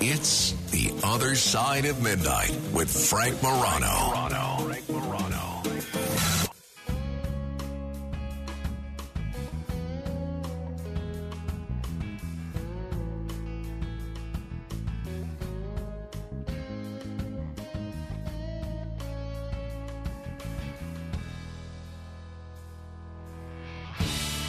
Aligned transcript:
It's 0.00 0.52
The 0.70 0.92
Other 1.02 1.34
Side 1.34 1.84
of 1.84 2.00
Midnight 2.00 2.56
with 2.72 2.88
Frank 2.88 3.42
Morano. 3.42 3.88
Frank 3.88 4.32
Morano. 4.32 4.47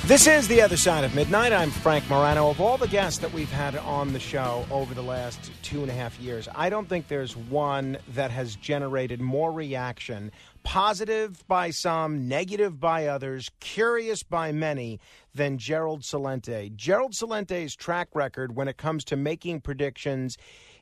This 0.09 0.25
is 0.25 0.47
The 0.47 0.59
Other 0.59 0.75
Side 0.75 1.03
of 1.03 1.13
Midnight. 1.13 1.53
I'm 1.53 1.69
Frank 1.69 2.09
Morano. 2.09 2.49
Of 2.49 2.59
all 2.59 2.79
the 2.79 2.87
guests 2.87 3.19
that 3.19 3.31
we've 3.31 3.51
had 3.51 3.75
on 3.75 4.11
the 4.11 4.19
show 4.19 4.65
over 4.71 4.95
the 4.95 5.03
last 5.03 5.51
two 5.61 5.83
and 5.83 5.91
a 5.91 5.93
half 5.93 6.19
years, 6.19 6.49
I 6.55 6.71
don't 6.71 6.89
think 6.89 7.07
there's 7.07 7.37
one 7.37 7.95
that 8.15 8.31
has 8.31 8.55
generated 8.55 9.21
more 9.21 9.51
reaction, 9.51 10.31
positive 10.63 11.47
by 11.47 11.69
some, 11.69 12.27
negative 12.27 12.79
by 12.79 13.05
others, 13.05 13.51
curious 13.59 14.23
by 14.23 14.51
many, 14.51 14.99
than 15.35 15.59
Gerald 15.59 16.01
Celente. 16.01 16.75
Gerald 16.75 17.13
Celente's 17.13 17.75
track 17.75 18.07
record 18.15 18.55
when 18.55 18.67
it 18.67 18.77
comes 18.77 19.03
to 19.03 19.15
making 19.15 19.61
predictions 19.61 20.39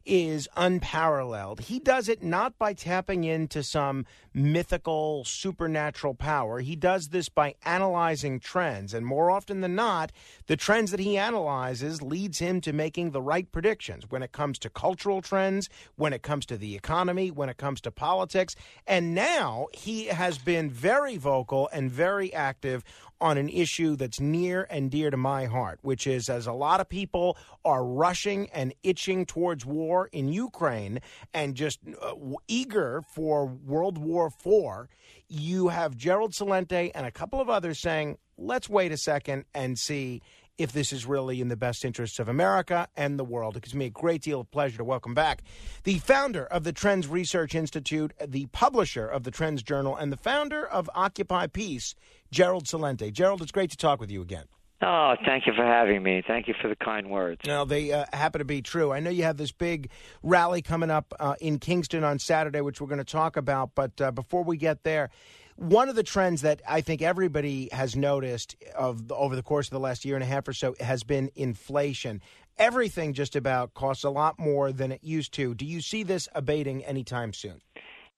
is 0.08 0.48
unparalleled. 0.56 1.60
He 1.62 1.80
does 1.80 2.08
it 2.08 2.24
not 2.24 2.58
by 2.58 2.74
tapping 2.74 3.26
into 3.26 3.62
some 3.62 4.06
mythical 4.34 5.24
supernatural 5.26 6.14
power. 6.14 6.60
He 6.60 6.76
does 6.76 7.10
this 7.10 7.28
by 7.28 7.56
analyzing 7.66 8.40
trends, 8.40 8.94
and 8.94 9.06
more 9.06 9.30
often 9.30 9.62
than 9.62 9.76
not, 9.76 10.12
the 10.48 10.56
trends 10.56 10.92
that 10.92 11.00
he 11.00 11.18
analyzes 11.18 12.02
leads 12.02 12.40
him 12.40 12.62
to 12.62 12.72
making 12.72 13.12
the 13.12 13.22
right 13.22 13.52
predictions 13.52 14.06
when 14.10 14.24
it 14.24 14.32
comes 14.32 14.58
to 14.60 14.70
cultural 14.70 15.22
trends, 15.22 15.70
when 15.96 16.14
it 16.14 16.24
comes 16.24 16.46
to 16.46 16.58
the 16.58 16.76
economy, 16.76 17.30
when 17.30 17.50
it 17.50 17.58
comes 17.58 17.82
to 17.82 17.92
politics. 17.92 18.56
And 18.86 19.14
now 19.14 19.68
he 19.74 20.06
has 20.06 20.38
been 20.38 20.70
very 20.70 21.18
vocal 21.18 21.70
and 21.74 21.92
very 21.92 22.34
active 22.34 22.84
on 23.20 23.38
an 23.38 23.50
issue 23.50 23.96
that's 23.96 24.20
near 24.20 24.68
and 24.70 24.92
dear 24.92 25.10
to 25.10 25.18
my 25.18 25.46
heart, 25.46 25.80
which 25.82 26.08
is 26.08 26.30
as 26.30 26.48
a 26.48 26.54
lot 26.54 26.80
of 26.80 26.90
people 26.90 27.38
are 27.66 27.84
rushing 27.84 28.50
and 28.52 28.74
itching 28.84 29.26
towards 29.26 29.66
war 29.66 30.10
in 30.12 30.30
Ukraine 30.30 31.00
and 31.34 31.56
just 31.56 31.80
uh, 32.02 32.14
eager 32.48 33.04
for 33.14 33.46
World 33.46 33.98
War 33.98 34.28
IV, 34.28 34.88
you 35.28 35.70
have 35.70 35.96
Gerald 35.96 36.34
Celente 36.34 36.92
and 36.94 37.06
a 37.06 37.12
couple 37.12 37.42
of 37.42 37.50
others 37.50 37.80
saying, 37.80 38.18
let's 38.38 38.70
wait 38.70 38.92
a 38.92 38.98
second 38.98 39.46
and 39.54 39.78
see 39.78 40.22
if 40.58 40.72
this 40.72 40.92
is 40.92 41.06
really 41.06 41.42
in 41.42 41.48
the 41.48 41.56
best 41.56 41.86
interests 41.86 42.20
of 42.20 42.28
America 42.28 42.88
and 42.96 43.20
the 43.20 43.24
world. 43.24 43.58
It 43.58 43.64
gives 43.64 43.76
me 43.76 43.86
a 43.86 43.90
great 43.90 44.22
deal 44.22 44.42
of 44.42 44.52
pleasure 44.52 44.78
to 44.78 44.84
welcome 44.84 45.14
back 45.14 45.44
the 45.84 46.00
founder 46.00 46.46
of 46.46 46.64
the 46.64 46.74
Trends 46.74 47.08
Research 47.08 47.56
Institute, 47.56 48.14
the 48.26 48.48
publisher 48.48 49.08
of 49.08 49.24
the 49.24 49.32
Trends 49.32 49.64
Journal, 49.64 49.96
and 49.96 50.12
the 50.12 50.18
founder 50.18 50.66
of 50.66 50.90
Occupy 50.96 51.48
Peace, 51.48 51.96
Gerald 52.32 52.66
Celente. 52.66 53.12
Gerald, 53.12 53.42
it's 53.42 53.52
great 53.52 53.72
to 53.72 53.78
talk 53.78 54.00
with 54.00 54.12
you 54.12 54.22
again. 54.22 54.46
Oh, 54.80 55.16
thank 55.26 55.48
you 55.48 55.54
for 55.56 55.66
having 55.66 56.04
me. 56.04 56.22
Thank 56.26 56.48
you 56.48 56.54
for 56.62 56.68
the 56.68 56.76
kind 56.76 57.10
words. 57.10 57.42
Now, 57.48 57.66
they 57.66 57.92
uh, 57.92 58.06
happen 58.14 58.40
to 58.40 58.46
be 58.46 58.62
true. 58.62 58.92
I 58.92 59.00
know 59.00 59.10
you 59.10 59.24
have 59.24 59.38
this 59.38 59.52
big 59.52 59.90
rally 60.22 60.62
coming 60.62 60.92
up 60.92 61.16
uh, 61.20 61.34
in 61.42 61.58
Kingston 61.58 62.04
on 62.04 62.20
Saturday, 62.20 62.62
which 62.62 62.80
we're 62.80 62.88
going 62.88 63.00
to 63.00 63.04
talk 63.04 63.38
about. 63.38 63.72
But 63.74 64.00
uh, 64.00 64.12
before 64.12 64.44
we 64.44 64.56
get 64.56 64.84
there, 64.84 65.10
one 65.58 65.90
of 65.90 65.96
the 65.96 66.04
trends 66.04 66.44
that 66.44 66.62
I 66.68 66.82
think 66.82 67.02
everybody 67.02 67.70
has 67.72 67.96
noticed 67.96 68.56
of 68.76 69.12
over 69.12 69.36
the 69.36 69.44
course 69.44 69.68
of 69.68 69.72
the 69.72 69.80
last 69.80 70.06
year 70.06 70.16
and 70.16 70.24
a 70.24 70.28
half 70.28 70.48
or 70.48 70.54
so 70.54 70.76
has 70.80 71.04
been 71.04 71.32
inflation. 71.36 72.22
Everything 72.58 73.14
just 73.14 73.36
about 73.36 73.74
costs 73.74 74.04
a 74.04 74.10
lot 74.10 74.40
more 74.40 74.72
than 74.72 74.92
it 74.92 75.04
used 75.04 75.34
to. 75.34 75.54
Do 75.56 75.66
you 75.66 75.82
see 75.82 76.04
this 76.04 76.30
abating 76.34 76.86
anytime 76.86 77.34
soon? 77.34 77.62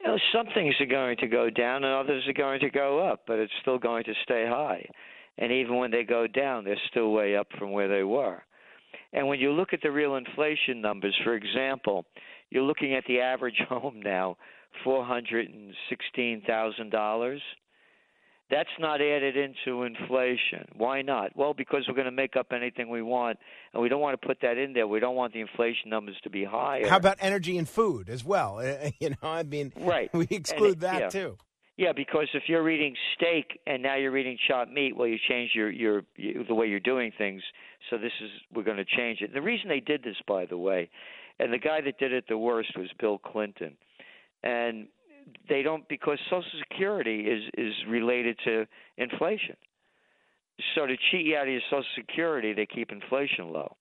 You 0.01 0.07
know, 0.07 0.17
some 0.33 0.47
things 0.53 0.75
are 0.79 0.85
going 0.85 1.17
to 1.17 1.27
go 1.27 1.49
down 1.49 1.83
and 1.83 1.93
others 1.93 2.23
are 2.27 2.33
going 2.33 2.59
to 2.61 2.69
go 2.69 2.99
up, 2.99 3.21
but 3.25 3.39
it's 3.39 3.53
still 3.61 3.79
going 3.79 4.03
to 4.05 4.13
stay 4.23 4.45
high. 4.47 4.85
And 5.37 5.51
even 5.51 5.77
when 5.77 5.91
they 5.91 6.03
go 6.03 6.27
down, 6.27 6.65
they're 6.65 6.77
still 6.89 7.11
way 7.11 7.35
up 7.35 7.47
from 7.57 7.71
where 7.71 7.87
they 7.87 8.03
were. 8.03 8.43
And 9.13 9.27
when 9.27 9.39
you 9.39 9.51
look 9.51 9.73
at 9.73 9.79
the 9.81 9.91
real 9.91 10.15
inflation 10.15 10.81
numbers, 10.81 11.15
for 11.23 11.35
example, 11.35 12.05
you're 12.49 12.63
looking 12.63 12.95
at 12.95 13.05
the 13.07 13.21
average 13.21 13.59
home 13.69 14.01
now, 14.03 14.37
four 14.83 15.05
hundred 15.05 15.49
and 15.49 15.73
sixteen 15.89 16.41
thousand 16.45 16.91
dollars. 16.91 17.41
That's 18.49 18.69
not 18.79 18.99
added 18.99 19.37
into 19.37 19.83
inflation. 19.83 20.65
Why 20.75 21.03
not? 21.03 21.35
Well, 21.35 21.53
because 21.53 21.85
we're 21.87 21.93
going 21.93 22.05
to 22.05 22.11
make 22.11 22.35
up 22.35 22.47
anything 22.51 22.89
we 22.89 23.03
want, 23.03 23.37
and 23.73 23.83
we 23.83 23.89
don't 23.89 24.01
want 24.01 24.19
to 24.19 24.27
put 24.27 24.39
that 24.41 24.57
in 24.57 24.73
there. 24.73 24.87
We 24.87 24.99
don't 24.99 25.15
want 25.15 25.33
the 25.33 25.41
inflation 25.41 25.91
numbers 25.91 26.15
to 26.23 26.31
be 26.31 26.45
higher. 26.45 26.87
How 26.87 26.97
about 26.97 27.17
energy 27.19 27.59
and 27.59 27.69
food 27.69 28.09
as 28.09 28.23
well? 28.25 28.59
You 28.99 29.11
know, 29.11 29.17
I 29.21 29.43
mean, 29.43 29.71
right? 29.77 30.09
We 30.13 30.27
exclude 30.31 30.73
and, 30.73 30.81
that 30.81 30.99
yeah. 30.99 31.09
too. 31.09 31.37
Yeah, 31.79 31.93
because 31.95 32.27
if 32.33 32.43
you're 32.47 32.69
eating 32.69 32.93
steak 33.15 33.57
and 33.65 33.81
now 33.81 33.95
you're 33.95 34.17
eating 34.17 34.37
chopped 34.49 34.69
meat, 34.69 34.97
well, 34.97 35.07
you 35.07 35.17
change 35.29 35.51
your 35.53 35.69
your, 35.69 36.01
your 36.17 36.43
the 36.43 36.53
way 36.53 36.67
you're 36.67 36.81
doing 36.81 37.13
things. 37.17 37.41
So 37.89 37.97
this 37.97 38.11
is 38.21 38.29
we're 38.53 38.63
going 38.63 38.77
to 38.77 38.97
change 38.97 39.21
it. 39.21 39.33
The 39.33 39.41
reason 39.41 39.69
they 39.69 39.79
did 39.79 40.03
this, 40.03 40.17
by 40.27 40.45
the 40.45 40.57
way, 40.57 40.89
and 41.39 41.53
the 41.53 41.57
guy 41.57 41.79
that 41.79 41.97
did 41.97 42.11
it 42.11 42.25
the 42.27 42.37
worst 42.37 42.71
was 42.77 42.89
Bill 42.99 43.17
Clinton, 43.17 43.77
and 44.43 44.87
they 45.47 45.61
don't 45.61 45.87
because 45.89 46.17
Social 46.29 46.43
Security 46.69 47.21
is 47.21 47.43
is 47.57 47.73
related 47.87 48.37
to 48.45 48.65
inflation. 48.97 49.55
So 50.75 50.85
to 50.85 50.95
cheat 51.11 51.25
you 51.25 51.37
out 51.37 51.47
of 51.47 51.53
your 51.53 51.61
Social 51.69 51.85
Security, 51.95 52.53
they 52.53 52.65
keep 52.65 52.91
inflation 52.91 53.51
low. 53.53 53.77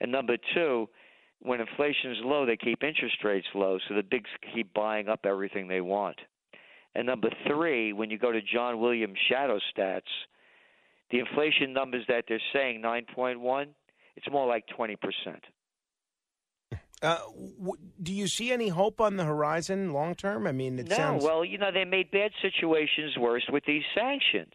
And 0.00 0.12
number 0.12 0.36
two, 0.54 0.88
when 1.40 1.60
inflation 1.60 2.12
is 2.12 2.18
low, 2.22 2.46
they 2.46 2.56
keep 2.56 2.82
interest 2.82 3.16
rates 3.24 3.46
low, 3.54 3.78
so 3.88 3.94
the 3.94 4.02
bigs 4.02 4.30
keep 4.54 4.72
buying 4.74 5.08
up 5.08 5.20
everything 5.24 5.68
they 5.68 5.80
want. 5.80 6.16
And 6.94 7.06
number 7.06 7.30
three, 7.46 7.92
when 7.92 8.10
you 8.10 8.18
go 8.18 8.32
to 8.32 8.40
John 8.42 8.80
Williams 8.80 9.18
shadow 9.28 9.58
stats, 9.76 10.02
the 11.10 11.18
inflation 11.20 11.72
numbers 11.72 12.04
that 12.08 12.24
they're 12.28 12.40
saying 12.52 12.82
9.1, 12.82 13.66
it's 14.16 14.30
more 14.30 14.46
like 14.46 14.64
20%. 14.78 14.96
Uh, 17.02 17.16
w- 17.58 17.78
do 18.02 18.12
you 18.12 18.26
see 18.26 18.52
any 18.52 18.68
hope 18.68 19.00
on 19.00 19.16
the 19.16 19.24
horizon 19.24 19.92
long 19.92 20.14
term? 20.14 20.46
I 20.46 20.52
mean, 20.52 20.78
it 20.78 20.88
no, 20.88 20.96
sounds. 20.96 21.24
well, 21.24 21.44
you 21.44 21.58
know, 21.58 21.70
they 21.72 21.84
made 21.84 22.10
bad 22.10 22.30
situations 22.40 23.16
worse 23.18 23.44
with 23.52 23.64
these 23.66 23.82
sanctions. 23.94 24.52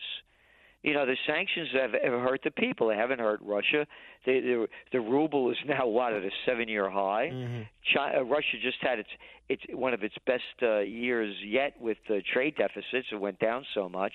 You 0.84 0.94
know, 0.94 1.06
the 1.06 1.18
sanctions 1.26 1.70
have, 1.74 1.92
have 1.94 2.22
hurt 2.22 2.42
the 2.44 2.52
people. 2.52 2.90
They 2.90 2.96
haven't 2.96 3.20
hurt 3.20 3.40
Russia. 3.44 3.88
They, 4.26 4.40
the 4.40 4.68
the 4.92 5.00
ruble 5.00 5.50
is 5.50 5.58
now 5.66 5.88
what 5.88 6.14
at 6.14 6.24
a 6.24 6.30
seven-year 6.46 6.90
high. 6.90 7.32
Mm-hmm. 7.34 7.62
China, 7.94 8.24
Russia 8.24 8.58
just 8.62 8.78
had 8.82 9.00
its 9.00 9.10
its 9.50 9.64
one 9.74 9.94
of 9.94 10.04
its 10.04 10.16
best 10.28 10.44
uh, 10.62 10.80
years 10.80 11.36
yet 11.44 11.74
with 11.80 11.98
the 12.08 12.22
trade 12.34 12.56
deficits. 12.58 13.08
It 13.12 13.20
went 13.20 13.40
down 13.40 13.66
so 13.74 13.90
much. 13.90 14.14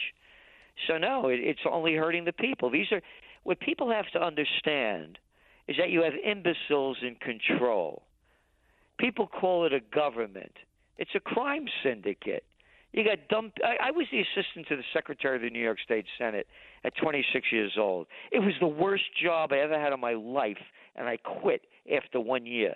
So 0.86 0.96
no, 0.96 1.28
it, 1.28 1.40
it's 1.40 1.60
only 1.70 1.94
hurting 1.94 2.24
the 2.24 2.32
people. 2.32 2.70
These 2.70 2.92
are 2.92 3.00
what 3.42 3.58
people 3.60 3.90
have 3.90 4.08
to 4.12 4.20
understand 4.20 5.18
is 5.66 5.76
that 5.78 5.90
you 5.90 6.02
have 6.02 6.14
imbeciles 6.24 6.98
in 7.02 7.16
control. 7.16 8.02
People 9.00 9.26
call 9.26 9.64
it 9.64 9.72
a 9.72 9.80
government. 9.94 10.52
It's 10.98 11.10
a 11.14 11.20
crime 11.20 11.66
syndicate. 11.82 12.44
You 12.92 13.04
got 13.04 13.18
dumb. 13.28 13.52
I, 13.64 13.88
I 13.88 13.90
was 13.92 14.06
the 14.12 14.20
assistant 14.20 14.66
to 14.68 14.76
the 14.76 14.82
secretary 14.92 15.36
of 15.36 15.42
the 15.42 15.50
New 15.50 15.62
York 15.62 15.78
State 15.82 16.04
Senate 16.18 16.46
at 16.84 16.92
26 16.96 17.46
years 17.50 17.72
old. 17.78 18.06
It 18.30 18.40
was 18.40 18.52
the 18.60 18.66
worst 18.66 19.04
job 19.22 19.52
I 19.52 19.58
ever 19.60 19.78
had 19.78 19.92
in 19.92 20.00
my 20.00 20.12
life, 20.12 20.58
and 20.96 21.08
I 21.08 21.16
quit 21.16 21.62
after 21.94 22.20
one 22.20 22.44
year. 22.44 22.74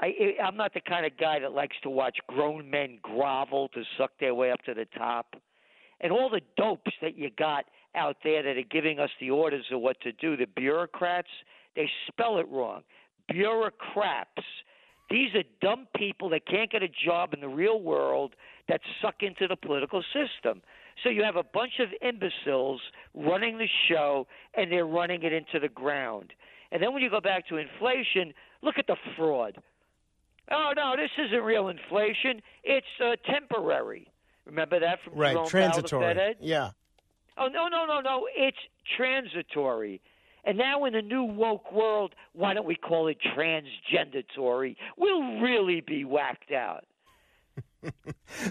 I, 0.00 0.12
I'm 0.42 0.56
not 0.56 0.74
the 0.74 0.80
kind 0.80 1.04
of 1.04 1.16
guy 1.18 1.40
that 1.40 1.52
likes 1.52 1.76
to 1.82 1.90
watch 1.90 2.18
grown 2.28 2.70
men 2.70 2.98
grovel 3.02 3.68
to 3.74 3.82
suck 3.96 4.12
their 4.20 4.34
way 4.34 4.50
up 4.50 4.62
to 4.64 4.74
the 4.74 4.86
top. 4.96 5.34
And 6.00 6.12
all 6.12 6.30
the 6.30 6.40
dopes 6.56 6.92
that 7.02 7.18
you 7.18 7.30
got 7.36 7.64
out 7.94 8.16
there 8.22 8.42
that 8.42 8.56
are 8.56 8.68
giving 8.70 9.00
us 9.00 9.10
the 9.20 9.30
orders 9.30 9.64
of 9.72 9.80
what 9.80 10.00
to 10.02 10.12
do, 10.12 10.36
the 10.36 10.46
bureaucrats, 10.46 11.28
they 11.74 11.90
spell 12.06 12.38
it 12.38 12.46
wrong. 12.48 12.82
Bureaucrats. 13.28 14.44
These 15.10 15.34
are 15.34 15.44
dumb 15.62 15.86
people 15.96 16.28
that 16.30 16.46
can't 16.46 16.70
get 16.70 16.82
a 16.82 16.88
job 16.88 17.32
in 17.32 17.40
the 17.40 17.48
real 17.48 17.80
world 17.80 18.34
that 18.68 18.80
suck 19.00 19.22
into 19.22 19.48
the 19.48 19.56
political 19.56 20.02
system. 20.12 20.62
So 21.02 21.08
you 21.08 21.22
have 21.22 21.36
a 21.36 21.42
bunch 21.42 21.80
of 21.80 21.88
imbeciles 22.02 22.80
running 23.14 23.58
the 23.58 23.68
show, 23.88 24.26
and 24.54 24.70
they're 24.70 24.86
running 24.86 25.22
it 25.22 25.32
into 25.32 25.58
the 25.60 25.68
ground. 25.68 26.32
And 26.70 26.82
then 26.82 26.92
when 26.92 27.02
you 27.02 27.10
go 27.10 27.20
back 27.20 27.48
to 27.48 27.56
inflation, 27.56 28.34
look 28.62 28.78
at 28.78 28.86
the 28.86 28.96
fraud. 29.16 29.56
Oh 30.50 30.72
no, 30.74 30.94
this 30.96 31.10
isn't 31.18 31.42
real 31.42 31.68
inflation. 31.68 32.42
It's 32.64 32.86
uh, 33.02 33.16
temporary. 33.30 34.08
Remember 34.46 34.80
that 34.80 34.98
from 35.04 35.14
right, 35.14 35.32
Jerome 35.32 35.44
Powell, 35.44 35.44
the 35.44 35.50
transitory. 35.50 36.04
Fed 36.04 36.16
head? 36.16 36.36
Yeah. 36.40 36.70
Oh 37.36 37.48
no, 37.48 37.68
no, 37.68 37.86
no, 37.86 38.00
no! 38.00 38.26
It's 38.34 38.58
transitory. 38.96 40.00
And 40.48 40.56
now 40.56 40.86
in 40.86 40.94
the 40.94 41.02
new 41.02 41.24
woke 41.24 41.70
world, 41.70 42.14
why 42.32 42.54
don't 42.54 42.66
we 42.66 42.74
call 42.74 43.06
it 43.08 43.18
transgendatory? 43.36 44.76
We'll 44.96 45.40
really 45.42 45.82
be 45.82 46.04
whacked 46.04 46.50
out. 46.52 46.84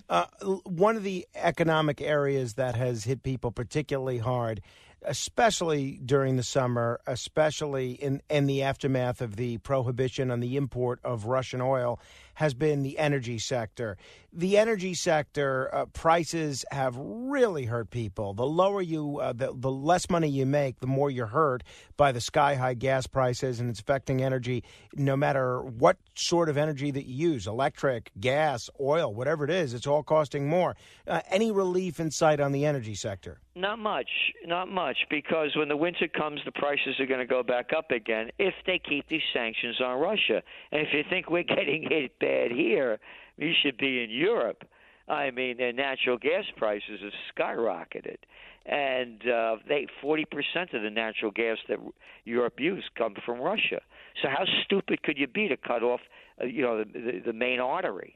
Uh, 0.10 0.26
one 0.64 0.96
of 0.96 1.04
the 1.04 1.28
economic 1.36 2.02
areas 2.02 2.56
that 2.56 2.76
has 2.76 3.04
hit 3.04 3.22
people 3.22 3.52
particularly 3.52 4.18
hard 4.18 4.62
especially 5.04 6.00
during 6.04 6.36
the 6.38 6.44
summer, 6.44 7.00
especially 7.08 7.92
in, 7.92 8.22
in 8.30 8.46
the 8.46 8.64
aftermath 8.64 9.22
of 9.22 9.36
the 9.36 9.58
prohibition 9.60 10.32
on 10.32 10.40
the 10.40 10.58
import 10.58 11.00
of 11.04 11.26
Russian 11.26 11.62
oil, 11.62 12.00
has 12.38 12.54
been 12.54 12.84
the 12.84 13.00
energy 13.00 13.40
sector. 13.40 13.98
The 14.32 14.60
energy 14.60 14.94
sector 14.94 15.74
uh, 15.74 15.86
prices 15.88 16.64
have 16.70 16.96
really 16.96 17.66
hurt 17.66 17.90
people. 17.90 18.36
The 18.36 18.46
lower 18.46 18.80
you, 18.80 19.18
uh, 19.18 19.34
the, 19.34 19.54
the 19.56 19.72
less 19.72 20.08
money 20.08 20.30
you 20.30 20.46
make, 20.46 20.80
the 20.80 20.86
more 20.86 21.10
you're 21.10 21.26
hurt 21.26 21.64
by 21.98 22.12
the 22.12 22.22
sky 22.22 22.54
high 22.54 22.76
gas 22.76 23.08
prices, 23.08 23.60
and 23.60 23.72
it's 23.72 23.80
affecting 23.80 24.22
energy 24.22 24.64
no 24.94 25.18
matter 25.18 25.64
what 25.64 25.98
sort 26.14 26.48
of 26.48 26.58
energy 26.58 26.92
that 26.92 27.08
you 27.08 27.32
use 27.32 27.48
electric, 27.48 28.12
gas, 28.20 28.70
oil, 28.80 29.12
whatever 29.12 29.44
it 29.44 29.50
is, 29.50 29.74
it's 29.74 29.88
all 29.88 30.04
costing 30.04 30.48
more. 30.48 30.76
Uh, 31.08 31.22
any 31.32 31.52
relief 31.52 32.00
in 32.00 32.12
sight 32.12 32.40
on 32.40 32.52
the 32.52 32.66
energy 32.68 32.94
sector? 32.94 33.40
Not 33.56 33.80
much, 33.80 34.10
not 34.46 34.68
much, 34.68 34.98
because 35.10 35.56
when 35.56 35.68
the 35.68 35.76
winter 35.76 36.08
comes, 36.08 36.42
the 36.46 36.52
prices 36.52 37.00
are 37.00 37.08
going 37.08 37.20
to 37.20 37.26
go 37.26 37.42
back 37.42 37.72
up 37.76 37.90
again 37.90 38.30
if 38.38 38.54
they 38.68 38.78
keep 38.78 39.10
these 39.10 39.24
sanctions 39.34 39.82
on 39.82 40.00
Russia. 40.00 40.44
And 40.72 40.82
if 40.82 40.90
you 40.94 41.04
think 41.10 41.32
we're 41.32 41.42
getting 41.58 41.88
hit 41.90 42.12
bad 42.28 42.52
here, 42.52 42.92
you 43.38 43.52
should 43.62 43.78
be 43.78 43.94
in 44.04 44.10
Europe. 44.10 44.62
I 45.08 45.32
mean, 45.32 45.54
their 45.58 45.76
natural 45.88 46.18
gas 46.18 46.44
prices 46.58 47.00
have 47.06 47.18
skyrocketed, 47.32 48.18
and 48.66 49.18
uh, 49.38 49.56
they 49.70 49.88
forty 50.02 50.26
percent 50.26 50.74
of 50.74 50.82
the 50.88 50.90
natural 50.90 51.32
gas 51.32 51.58
that 51.70 51.80
Europe 52.26 52.58
uses 52.60 52.90
come 52.98 53.14
from 53.26 53.40
Russia. 53.40 53.80
So 54.22 54.26
how 54.36 54.46
stupid 54.66 54.98
could 55.04 55.18
you 55.18 55.28
be 55.28 55.48
to 55.48 55.58
cut 55.58 55.82
off, 55.92 56.02
uh, 56.42 56.46
you 56.46 56.62
know, 56.66 56.76
the, 56.84 56.88
the, 57.00 57.12
the 57.28 57.34
main 57.34 57.60
artery? 57.60 58.14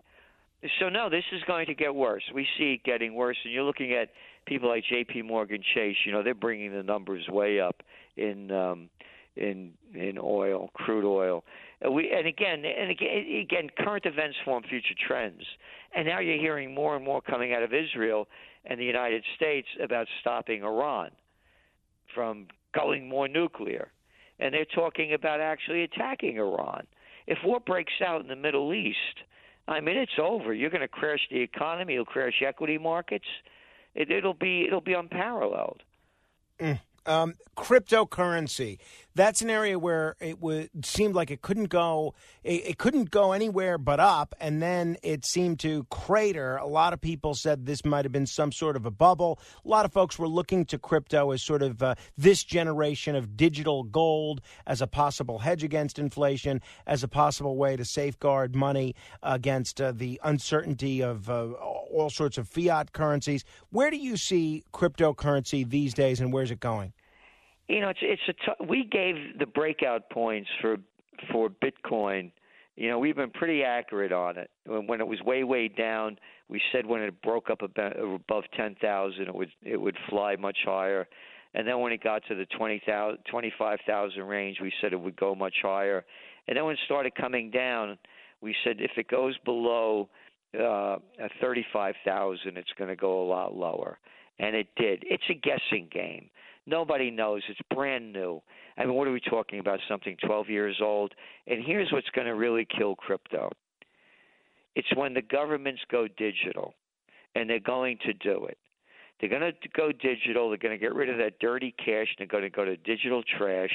So 0.79 0.89
no, 0.89 1.09
this 1.09 1.23
is 1.31 1.41
going 1.47 1.67
to 1.67 1.73
get 1.73 1.93
worse. 1.95 2.23
We 2.35 2.45
see 2.57 2.73
it 2.73 2.83
getting 2.83 3.15
worse, 3.15 3.37
and 3.43 3.53
you're 3.53 3.63
looking 3.63 3.93
at 3.93 4.09
people 4.45 4.67
like 4.69 4.83
J.P. 4.89 5.21
Morgan 5.21 5.61
Chase. 5.73 5.95
You 6.05 6.11
know, 6.11 6.23
they're 6.23 6.35
bringing 6.35 6.71
the 6.73 6.83
numbers 6.83 7.25
way 7.29 7.59
up 7.59 7.77
in 8.17 8.51
um, 8.51 8.89
in 9.35 9.73
in 9.93 10.17
oil, 10.21 10.69
crude 10.73 11.05
oil. 11.05 11.43
Uh, 11.85 11.91
we 11.91 12.11
and 12.11 12.27
again 12.27 12.63
and 12.65 12.91
again, 12.91 13.41
again, 13.41 13.69
current 13.77 14.05
events 14.05 14.37
form 14.43 14.63
future 14.63 14.95
trends. 15.07 15.43
And 15.93 16.07
now 16.07 16.19
you're 16.19 16.39
hearing 16.39 16.73
more 16.73 16.95
and 16.95 17.03
more 17.03 17.21
coming 17.21 17.53
out 17.53 17.63
of 17.63 17.71
Israel 17.73 18.27
and 18.65 18.79
the 18.79 18.85
United 18.85 19.23
States 19.35 19.67
about 19.83 20.07
stopping 20.21 20.63
Iran 20.63 21.11
from 22.13 22.47
going 22.73 23.07
more 23.07 23.27
nuclear, 23.27 23.91
and 24.39 24.53
they're 24.53 24.65
talking 24.65 25.13
about 25.13 25.39
actually 25.41 25.83
attacking 25.83 26.37
Iran. 26.37 26.87
If 27.27 27.37
war 27.45 27.59
breaks 27.59 27.93
out 28.05 28.21
in 28.21 28.27
the 28.27 28.35
Middle 28.35 28.73
East 28.73 29.23
I 29.67 29.79
mean, 29.79 29.97
it's 29.97 30.19
over. 30.21 30.53
You're 30.53 30.69
going 30.69 30.81
to 30.81 30.87
crash 30.87 31.21
the 31.29 31.39
economy. 31.39 31.93
You'll 31.93 32.05
crash 32.05 32.41
equity 32.45 32.77
markets. 32.77 33.25
It, 33.95 34.11
it'll 34.11 34.33
be 34.33 34.65
it'll 34.67 34.81
be 34.81 34.93
unparalleled. 34.93 35.83
Mm. 36.59 36.79
Um, 37.05 37.35
cryptocurrency. 37.57 38.77
That's 39.13 39.41
an 39.41 39.49
area 39.49 39.77
where 39.77 40.15
it 40.21 40.39
would 40.39 40.69
seemed 40.85 41.15
like 41.15 41.31
it 41.31 41.41
couldn't 41.41 41.69
go. 41.69 42.13
It, 42.43 42.65
it, 42.65 42.77
couldn't 42.77 43.11
go 43.11 43.33
anywhere 43.33 43.77
but 43.77 43.99
up, 43.99 44.33
and 44.39 44.61
then 44.61 44.97
it 45.03 45.25
seemed 45.25 45.59
to 45.59 45.85
crater. 45.89 46.55
A 46.55 46.65
lot 46.65 46.93
of 46.93 47.01
people 47.01 47.35
said 47.35 47.65
this 47.65 47.83
might 47.83 48.05
have 48.05 48.13
been 48.13 48.25
some 48.25 48.53
sort 48.53 48.77
of 48.77 48.85
a 48.85 48.91
bubble. 48.91 49.39
A 49.65 49.67
lot 49.67 49.83
of 49.83 49.91
folks 49.91 50.17
were 50.17 50.29
looking 50.29 50.63
to 50.65 50.79
crypto 50.79 51.31
as 51.31 51.43
sort 51.43 51.61
of 51.61 51.83
uh, 51.83 51.95
this 52.17 52.43
generation 52.43 53.15
of 53.15 53.35
digital 53.35 53.83
gold 53.83 54.39
as 54.65 54.81
a 54.81 54.87
possible 54.87 55.39
hedge 55.39 55.63
against 55.63 55.99
inflation, 55.99 56.61
as 56.87 57.03
a 57.03 57.07
possible 57.09 57.57
way 57.57 57.75
to 57.75 57.83
safeguard 57.83 58.55
money 58.55 58.95
against 59.21 59.81
uh, 59.81 59.91
the 59.91 60.21
uncertainty 60.23 61.01
of 61.03 61.29
uh, 61.29 61.51
all 61.51 62.09
sorts 62.09 62.37
of 62.37 62.47
fiat 62.47 62.93
currencies. 62.93 63.43
Where 63.71 63.91
do 63.91 63.97
you 63.97 64.15
see 64.15 64.63
cryptocurrency 64.73 65.69
these 65.69 65.93
days, 65.93 66.21
and 66.21 66.31
where's 66.31 66.51
it 66.51 66.61
going? 66.61 66.93
You 67.67 67.81
know, 67.81 67.89
it's 67.89 67.99
it's 68.01 68.21
a 68.27 68.33
t- 68.33 68.65
we 68.67 68.83
gave 68.83 69.15
the 69.39 69.45
breakout 69.45 70.09
points 70.09 70.49
for 70.61 70.77
for 71.31 71.49
Bitcoin. 71.49 72.31
You 72.75 72.89
know, 72.89 72.99
we've 72.99 73.15
been 73.15 73.31
pretty 73.31 73.63
accurate 73.63 74.11
on 74.11 74.37
it. 74.37 74.49
When 74.65 75.01
it 75.01 75.07
was 75.07 75.19
way 75.21 75.43
way 75.43 75.67
down, 75.67 76.17
we 76.49 76.61
said 76.71 76.85
when 76.85 77.01
it 77.01 77.21
broke 77.21 77.49
up 77.49 77.61
above 77.61 78.43
ten 78.55 78.75
thousand, 78.81 79.27
it 79.27 79.35
would 79.35 79.51
it 79.63 79.77
would 79.77 79.97
fly 80.09 80.35
much 80.35 80.57
higher. 80.65 81.07
And 81.53 81.67
then 81.67 81.79
when 81.79 81.91
it 81.91 82.01
got 82.01 82.23
to 82.29 82.35
the 82.35 82.45
20,000, 82.57 83.19
25,000 83.29 84.23
range, 84.23 84.59
we 84.61 84.71
said 84.79 84.93
it 84.93 84.99
would 84.99 85.17
go 85.17 85.35
much 85.35 85.55
higher. 85.61 86.05
And 86.47 86.55
then 86.55 86.63
when 86.65 86.73
it 86.73 86.79
started 86.85 87.13
coming 87.15 87.51
down, 87.51 87.97
we 88.41 88.55
said 88.63 88.77
if 88.79 88.91
it 88.97 89.07
goes 89.09 89.37
below 89.39 90.09
uh, 90.57 90.97
35,000, 91.39 92.57
it's 92.57 92.71
going 92.77 92.89
to 92.89 92.95
go 92.95 93.21
a 93.21 93.27
lot 93.27 93.55
lower. 93.55 93.99
And 94.39 94.55
it 94.55 94.67
did. 94.77 95.03
It's 95.05 95.23
a 95.29 95.33
guessing 95.33 95.89
game. 95.91 96.29
Nobody 96.67 97.09
knows. 97.09 97.41
It's 97.49 97.59
brand 97.73 98.13
new. 98.13 98.41
I 98.77 98.85
mean, 98.85 98.93
what 98.93 99.07
are 99.07 99.11
we 99.11 99.19
talking 99.19 99.59
about? 99.59 99.79
Something 99.89 100.15
12 100.25 100.49
years 100.49 100.77
old. 100.81 101.13
And 101.47 101.63
here's 101.65 101.91
what's 101.91 102.09
going 102.09 102.27
to 102.27 102.35
really 102.35 102.67
kill 102.77 102.95
crypto 102.95 103.49
it's 104.75 104.87
when 104.95 105.13
the 105.13 105.21
governments 105.21 105.81
go 105.91 106.07
digital, 106.07 106.73
and 107.35 107.49
they're 107.49 107.59
going 107.59 107.97
to 108.05 108.13
do 108.13 108.45
it. 108.45 108.57
They're 109.19 109.29
going 109.29 109.41
to 109.41 109.69
go 109.75 109.91
digital. 109.91 110.49
They're 110.49 110.57
going 110.57 110.77
to 110.77 110.83
get 110.83 110.95
rid 110.95 111.09
of 111.09 111.17
that 111.17 111.39
dirty 111.39 111.75
cash. 111.77 112.07
And 112.07 112.19
they're 112.19 112.27
going 112.27 112.43
to 112.43 112.49
go 112.49 112.65
to 112.65 112.75
digital 112.77 113.21
trash 113.37 113.69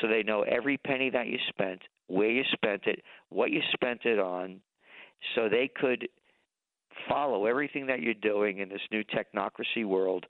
so 0.00 0.08
they 0.08 0.22
know 0.22 0.42
every 0.42 0.76
penny 0.78 1.10
that 1.10 1.28
you 1.28 1.38
spent, 1.48 1.82
where 2.08 2.30
you 2.30 2.42
spent 2.52 2.86
it, 2.86 3.02
what 3.28 3.50
you 3.50 3.60
spent 3.72 4.04
it 4.04 4.18
on, 4.18 4.60
so 5.34 5.48
they 5.48 5.70
could 5.72 6.08
follow 7.08 7.46
everything 7.46 7.86
that 7.86 8.00
you're 8.00 8.14
doing 8.14 8.58
in 8.58 8.68
this 8.68 8.80
new 8.90 9.04
technocracy 9.04 9.84
world, 9.84 10.26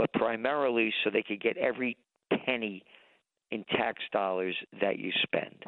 but 0.00 0.10
primarily 0.14 0.90
so 1.04 1.10
they 1.10 1.22
could 1.22 1.42
get 1.42 1.58
every 1.58 1.94
penny 2.46 2.82
in 3.50 3.62
tax 3.64 4.00
dollars 4.10 4.56
that 4.80 4.98
you 4.98 5.12
spend. 5.22 5.62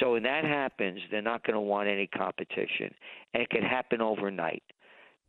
So 0.00 0.12
when 0.12 0.22
that 0.22 0.44
happens, 0.44 0.98
they're 1.10 1.20
not 1.20 1.44
going 1.44 1.56
to 1.56 1.60
want 1.60 1.86
any 1.86 2.06
competition, 2.06 2.90
and 3.34 3.42
it 3.42 3.50
can 3.50 3.62
happen 3.62 4.00
overnight. 4.00 4.62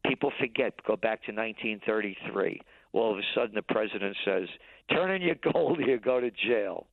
People 0.06 0.32
forget. 0.40 0.82
Go 0.86 0.96
back 0.96 1.26
to 1.26 1.34
1933. 1.34 2.62
Well, 2.94 3.04
all 3.04 3.12
of 3.12 3.18
a 3.18 3.22
sudden, 3.36 3.54
the 3.54 3.62
president 3.64 4.16
says, 4.24 4.48
"Turn 4.90 5.12
in 5.12 5.22
your 5.22 5.36
gold, 5.52 5.80
or 5.80 5.82
you 5.82 5.98
go 5.98 6.22
to 6.22 6.32
jail." 6.32 6.88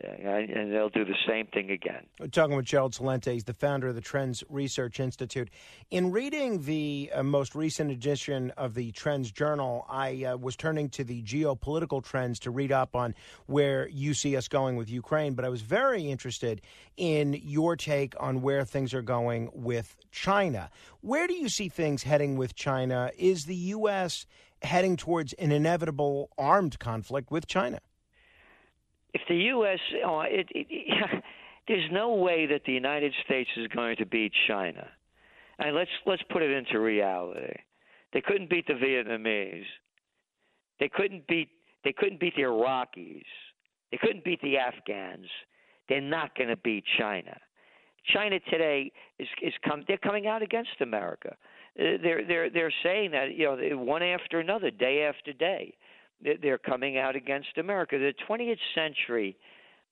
And 0.00 0.72
they'll 0.72 0.88
do 0.88 1.04
the 1.04 1.16
same 1.26 1.46
thing 1.46 1.70
again. 1.70 2.06
We're 2.20 2.28
talking 2.28 2.56
with 2.56 2.66
Gerald 2.66 2.92
Celente. 2.92 3.32
He's 3.32 3.44
the 3.44 3.54
founder 3.54 3.88
of 3.88 3.94
the 3.94 4.00
Trends 4.00 4.44
Research 4.48 5.00
Institute. 5.00 5.50
In 5.90 6.12
reading 6.12 6.62
the 6.62 7.10
uh, 7.12 7.22
most 7.22 7.54
recent 7.54 7.90
edition 7.90 8.52
of 8.56 8.74
the 8.74 8.92
Trends 8.92 9.32
Journal, 9.32 9.84
I 9.88 10.24
uh, 10.24 10.36
was 10.36 10.56
turning 10.56 10.88
to 10.90 11.04
the 11.04 11.22
geopolitical 11.22 12.04
trends 12.04 12.38
to 12.40 12.50
read 12.50 12.70
up 12.70 12.94
on 12.94 13.14
where 13.46 13.88
you 13.88 14.14
see 14.14 14.36
us 14.36 14.46
going 14.46 14.76
with 14.76 14.88
Ukraine, 14.88 15.34
but 15.34 15.44
I 15.44 15.48
was 15.48 15.62
very 15.62 16.08
interested 16.10 16.60
in 16.96 17.34
your 17.42 17.76
take 17.76 18.14
on 18.20 18.40
where 18.42 18.64
things 18.64 18.94
are 18.94 19.02
going 19.02 19.50
with 19.52 19.96
China. 20.12 20.70
Where 21.00 21.26
do 21.26 21.34
you 21.34 21.48
see 21.48 21.68
things 21.68 22.04
heading 22.04 22.36
with 22.36 22.54
China? 22.54 23.10
Is 23.18 23.46
the 23.46 23.56
U.S. 23.56 24.26
heading 24.62 24.96
towards 24.96 25.32
an 25.34 25.50
inevitable 25.50 26.30
armed 26.38 26.78
conflict 26.78 27.30
with 27.30 27.46
China? 27.46 27.80
If 29.14 29.22
the 29.28 29.36
U.S. 29.36 29.78
Oh, 30.04 30.20
it, 30.20 30.46
it, 30.50 31.22
there's 31.68 31.90
no 31.92 32.14
way 32.14 32.46
that 32.46 32.62
the 32.66 32.72
United 32.72 33.12
States 33.24 33.50
is 33.56 33.66
going 33.68 33.96
to 33.96 34.06
beat 34.06 34.32
China. 34.46 34.86
And 35.58 35.74
let's 35.74 35.90
let's 36.06 36.22
put 36.30 36.42
it 36.42 36.50
into 36.50 36.80
reality. 36.80 37.54
They 38.12 38.20
couldn't 38.20 38.48
beat 38.48 38.66
the 38.66 38.74
Vietnamese. 38.74 39.64
They 40.80 40.88
couldn't 40.88 41.26
beat 41.26 41.48
they 41.84 41.92
couldn't 41.92 42.20
beat 42.20 42.34
the 42.36 42.42
Iraqis. 42.42 43.22
They 43.90 43.98
couldn't 43.98 44.24
beat 44.24 44.40
the 44.42 44.56
Afghans. 44.58 45.26
They're 45.88 46.00
not 46.00 46.36
going 46.36 46.50
to 46.50 46.56
beat 46.56 46.84
China. 46.98 47.36
China 48.12 48.38
today 48.50 48.92
is 49.18 49.28
is 49.42 49.52
come 49.66 49.84
they're 49.88 49.98
coming 49.98 50.26
out 50.26 50.42
against 50.42 50.80
America. 50.80 51.34
Uh, 51.78 51.98
they're 52.02 52.24
they're 52.26 52.50
they're 52.50 52.74
saying 52.82 53.10
that 53.10 53.34
you 53.34 53.44
know 53.44 53.76
one 53.78 54.02
after 54.02 54.38
another, 54.38 54.70
day 54.70 55.02
after 55.02 55.32
day 55.32 55.74
they're 56.20 56.58
coming 56.58 56.98
out 56.98 57.16
against 57.16 57.58
America. 57.58 57.98
The 57.98 58.14
20th 58.28 58.58
century 58.74 59.36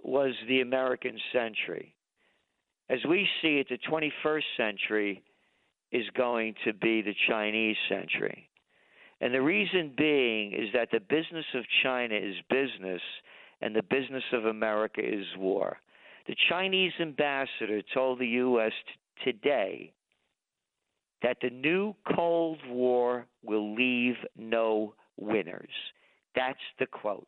was 0.02 0.32
the 0.48 0.60
American 0.60 1.18
century. 1.32 1.94
As 2.88 2.98
we 3.08 3.28
see 3.42 3.58
it, 3.58 3.68
the 3.68 3.78
21st 3.90 4.42
century 4.56 5.22
is 5.92 6.04
going 6.16 6.54
to 6.64 6.72
be 6.72 7.02
the 7.02 7.14
Chinese 7.28 7.76
century. 7.88 8.48
And 9.20 9.32
the 9.32 9.40
reason 9.40 9.92
being 9.96 10.52
is 10.52 10.68
that 10.74 10.90
the 10.92 11.00
business 11.00 11.46
of 11.54 11.64
China 11.82 12.14
is 12.14 12.34
business 12.50 13.00
and 13.62 13.74
the 13.74 13.82
business 13.82 14.24
of 14.32 14.44
America 14.44 15.00
is 15.00 15.24
war. 15.38 15.78
The 16.26 16.36
Chinese 16.50 16.92
ambassador 17.00 17.80
told 17.94 18.18
the 18.18 18.26
U.S. 18.26 18.72
T- 19.24 19.32
today 19.32 19.92
that 21.22 21.38
the 21.40 21.50
new 21.50 21.94
Cold 22.14 22.58
War 22.68 23.26
will 23.42 23.74
leave 23.74 24.16
no 24.36 24.94
winners. 25.16 25.70
That's 26.36 26.58
the 26.78 26.86
quote. 26.86 27.26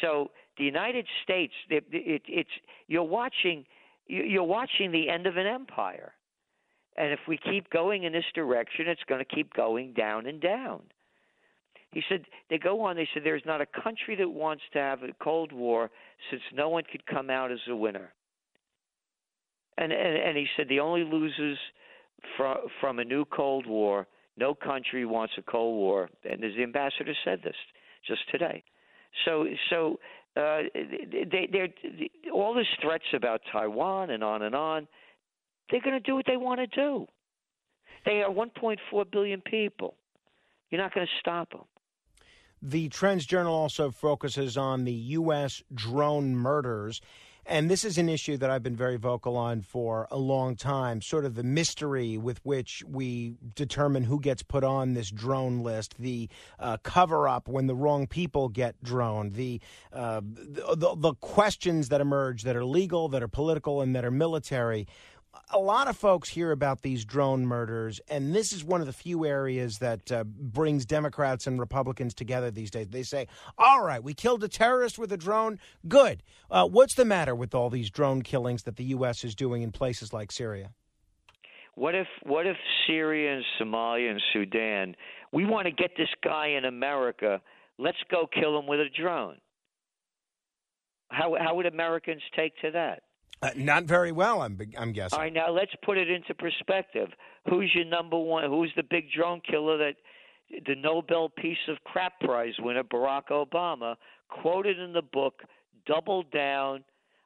So 0.00 0.30
the 0.58 0.64
United 0.64 1.06
States, 1.22 1.52
it, 1.70 1.84
it, 1.90 2.22
it's 2.26 2.50
you're 2.88 3.02
watching 3.02 3.64
you're 4.06 4.44
watching 4.44 4.92
the 4.92 5.08
end 5.08 5.26
of 5.26 5.38
an 5.38 5.46
empire, 5.46 6.12
and 6.96 7.12
if 7.12 7.20
we 7.26 7.38
keep 7.38 7.70
going 7.70 8.04
in 8.04 8.12
this 8.12 8.24
direction, 8.34 8.86
it's 8.86 9.02
going 9.08 9.24
to 9.24 9.34
keep 9.34 9.54
going 9.54 9.94
down 9.94 10.26
and 10.26 10.40
down. 10.40 10.82
He 11.92 12.02
said 12.08 12.24
they 12.50 12.58
go 12.58 12.82
on. 12.82 12.96
They 12.96 13.08
said 13.14 13.22
there's 13.24 13.46
not 13.46 13.60
a 13.60 13.66
country 13.66 14.16
that 14.16 14.28
wants 14.28 14.62
to 14.72 14.78
have 14.78 15.02
a 15.02 15.08
Cold 15.22 15.52
War 15.52 15.90
since 16.30 16.42
no 16.52 16.68
one 16.68 16.82
could 16.90 17.06
come 17.06 17.30
out 17.30 17.52
as 17.52 17.60
a 17.68 17.76
winner. 17.76 18.12
And 19.78 19.92
and, 19.92 20.16
and 20.16 20.36
he 20.36 20.46
said 20.56 20.68
the 20.68 20.80
only 20.80 21.04
losers 21.04 21.58
from 22.36 22.56
from 22.80 22.98
a 22.98 23.04
new 23.04 23.24
Cold 23.24 23.66
War. 23.66 24.06
No 24.36 24.54
country 24.54 25.06
wants 25.06 25.34
a 25.38 25.42
Cold 25.42 25.76
War, 25.76 26.10
and 26.28 26.42
the 26.42 26.62
ambassador 26.62 27.14
said 27.24 27.40
this 27.44 27.54
just 28.06 28.22
today. 28.30 28.62
So 29.24 29.46
so 29.70 30.00
uh, 30.36 30.62
they 30.74 31.48
they're 31.50 31.68
all 32.32 32.54
these 32.54 32.66
threats 32.82 33.04
about 33.14 33.40
Taiwan 33.52 34.10
and 34.10 34.24
on 34.24 34.42
and 34.42 34.54
on. 34.54 34.88
They're 35.70 35.80
going 35.80 35.94
to 35.94 36.00
do 36.00 36.14
what 36.14 36.26
they 36.26 36.36
want 36.36 36.60
to 36.60 36.66
do. 36.66 37.06
They 38.04 38.22
are 38.22 38.30
1.4 38.30 39.10
billion 39.10 39.40
people. 39.40 39.94
You're 40.70 40.80
not 40.80 40.94
going 40.94 41.06
to 41.06 41.12
stop 41.20 41.52
them. 41.52 41.64
The 42.60 42.88
Trends 42.88 43.26
Journal 43.26 43.54
also 43.54 43.90
focuses 43.90 44.56
on 44.56 44.84
the 44.84 44.92
U.S. 44.92 45.62
drone 45.74 46.34
murders. 46.34 47.00
And 47.46 47.70
this 47.70 47.84
is 47.84 47.98
an 47.98 48.08
issue 48.08 48.38
that 48.38 48.50
I've 48.50 48.62
been 48.62 48.76
very 48.76 48.96
vocal 48.96 49.36
on 49.36 49.60
for 49.60 50.08
a 50.10 50.16
long 50.16 50.56
time 50.56 51.02
sort 51.02 51.24
of 51.24 51.34
the 51.34 51.42
mystery 51.42 52.16
with 52.16 52.44
which 52.44 52.82
we 52.88 53.34
determine 53.54 54.04
who 54.04 54.18
gets 54.18 54.42
put 54.42 54.64
on 54.64 54.94
this 54.94 55.10
drone 55.10 55.60
list, 55.60 55.94
the 55.98 56.28
uh, 56.58 56.78
cover 56.82 57.28
up 57.28 57.46
when 57.46 57.66
the 57.66 57.74
wrong 57.74 58.06
people 58.06 58.48
get 58.48 58.82
droned, 58.82 59.34
the, 59.34 59.60
uh, 59.92 60.22
the, 60.22 60.94
the 60.96 61.14
questions 61.20 61.90
that 61.90 62.00
emerge 62.00 62.42
that 62.42 62.56
are 62.56 62.64
legal, 62.64 63.08
that 63.08 63.22
are 63.22 63.28
political, 63.28 63.82
and 63.82 63.94
that 63.94 64.04
are 64.04 64.10
military 64.10 64.86
a 65.50 65.58
lot 65.58 65.88
of 65.88 65.96
folks 65.96 66.28
hear 66.28 66.50
about 66.50 66.82
these 66.82 67.04
drone 67.04 67.46
murders, 67.46 68.00
and 68.08 68.34
this 68.34 68.52
is 68.52 68.64
one 68.64 68.80
of 68.80 68.86
the 68.86 68.92
few 68.92 69.24
areas 69.24 69.78
that 69.78 70.10
uh, 70.10 70.24
brings 70.24 70.84
Democrats 70.84 71.46
and 71.46 71.60
Republicans 71.60 72.14
together 72.14 72.50
these 72.50 72.70
days. 72.70 72.88
They 72.88 73.02
say, 73.02 73.28
all 73.58 73.82
right, 73.82 74.02
we 74.02 74.14
killed 74.14 74.42
a 74.44 74.48
terrorist 74.48 74.98
with 74.98 75.12
a 75.12 75.16
drone. 75.16 75.58
Good. 75.86 76.22
Uh, 76.50 76.66
what's 76.66 76.94
the 76.94 77.04
matter 77.04 77.34
with 77.34 77.54
all 77.54 77.70
these 77.70 77.90
drone 77.90 78.22
killings 78.22 78.62
that 78.64 78.76
the 78.76 78.84
U.S. 78.84 79.24
is 79.24 79.34
doing 79.34 79.62
in 79.62 79.72
places 79.72 80.12
like 80.12 80.32
Syria? 80.32 80.70
What 81.74 81.94
if 81.94 82.06
what 82.22 82.46
if 82.46 82.56
Syria 82.86 83.34
and 83.34 83.44
Somalia 83.60 84.10
and 84.10 84.22
Sudan, 84.32 84.94
we 85.32 85.44
want 85.44 85.66
to 85.66 85.72
get 85.72 85.90
this 85.96 86.08
guy 86.22 86.48
in 86.48 86.64
America, 86.64 87.40
let's 87.78 87.98
go 88.10 88.28
kill 88.32 88.58
him 88.58 88.66
with 88.66 88.80
a 88.80 88.88
drone. 88.88 89.38
How 91.08 91.36
how 91.38 91.56
would 91.56 91.66
Americans 91.66 92.22
take 92.36 92.56
to 92.60 92.70
that? 92.72 93.02
Uh, 93.44 93.50
not 93.56 93.84
very 93.84 94.10
well, 94.10 94.40
I'm 94.40 94.58
I'm 94.78 94.92
guessing. 94.92 95.18
All 95.18 95.22
right, 95.22 95.32
now 95.32 95.50
let's 95.50 95.72
put 95.84 95.98
it 95.98 96.08
into 96.08 96.34
perspective. 96.34 97.08
Who's 97.50 97.70
your 97.74 97.84
number 97.84 98.18
one? 98.18 98.48
Who's 98.48 98.72
the 98.74 98.82
big 98.82 99.04
drone 99.14 99.42
killer 99.46 99.76
that 99.76 99.96
the 100.66 100.74
Nobel 100.74 101.28
Peace 101.28 101.58
of 101.68 101.76
Crap 101.84 102.18
Prize 102.20 102.54
winner 102.58 102.84
Barack 102.84 103.24
Obama 103.30 103.96
quoted 104.30 104.78
in 104.78 104.94
the 104.94 105.02
book? 105.02 105.42
Double 105.86 106.22
down. 106.22 106.84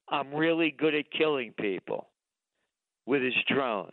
I'm 0.09 0.35
really 0.35 0.75
good 0.77 0.93
at 0.93 1.05
killing 1.17 1.53
people 1.53 2.09
with 3.07 3.23
his 3.23 3.35
drones. 3.47 3.93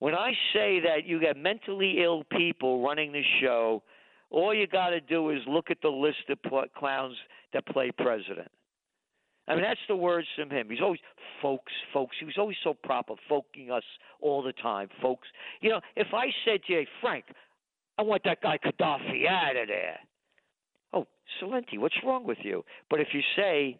When 0.00 0.14
I 0.14 0.32
say 0.52 0.80
that 0.80 1.06
you 1.06 1.20
got 1.20 1.36
mentally 1.36 2.02
ill 2.02 2.24
people 2.36 2.82
running 2.82 3.12
the 3.12 3.22
show, 3.40 3.84
all 4.28 4.52
you 4.52 4.66
got 4.66 4.88
to 4.88 5.00
do 5.00 5.30
is 5.30 5.38
look 5.46 5.70
at 5.70 5.78
the 5.82 5.88
list 5.88 6.28
of 6.30 6.38
clowns 6.76 7.14
that 7.52 7.64
play 7.66 7.92
president. 7.96 8.50
I 9.46 9.54
mean, 9.54 9.62
that's 9.62 9.80
the 9.88 9.96
words 9.96 10.26
from 10.36 10.50
him. 10.50 10.68
He's 10.70 10.80
always 10.80 11.00
folks, 11.42 11.72
folks. 11.92 12.16
He 12.18 12.24
was 12.24 12.36
always 12.38 12.56
so 12.64 12.72
proper, 12.72 13.14
folking 13.28 13.70
us 13.70 13.82
all 14.20 14.42
the 14.42 14.52
time, 14.52 14.88
folks. 15.02 15.28
You 15.60 15.70
know, 15.70 15.80
if 15.96 16.08
I 16.14 16.26
said 16.44 16.60
to 16.66 16.72
you, 16.72 16.86
Frank, 17.00 17.24
I 17.98 18.02
want 18.02 18.22
that 18.24 18.40
guy 18.40 18.58
Gaddafi 18.58 19.26
out 19.28 19.56
of 19.56 19.68
there. 19.68 19.98
Oh, 20.92 21.06
Celente, 21.40 21.78
what's 21.78 21.96
wrong 22.04 22.26
with 22.26 22.38
you? 22.42 22.64
But 22.88 23.00
if 23.00 23.08
you 23.12 23.20
say 23.36 23.78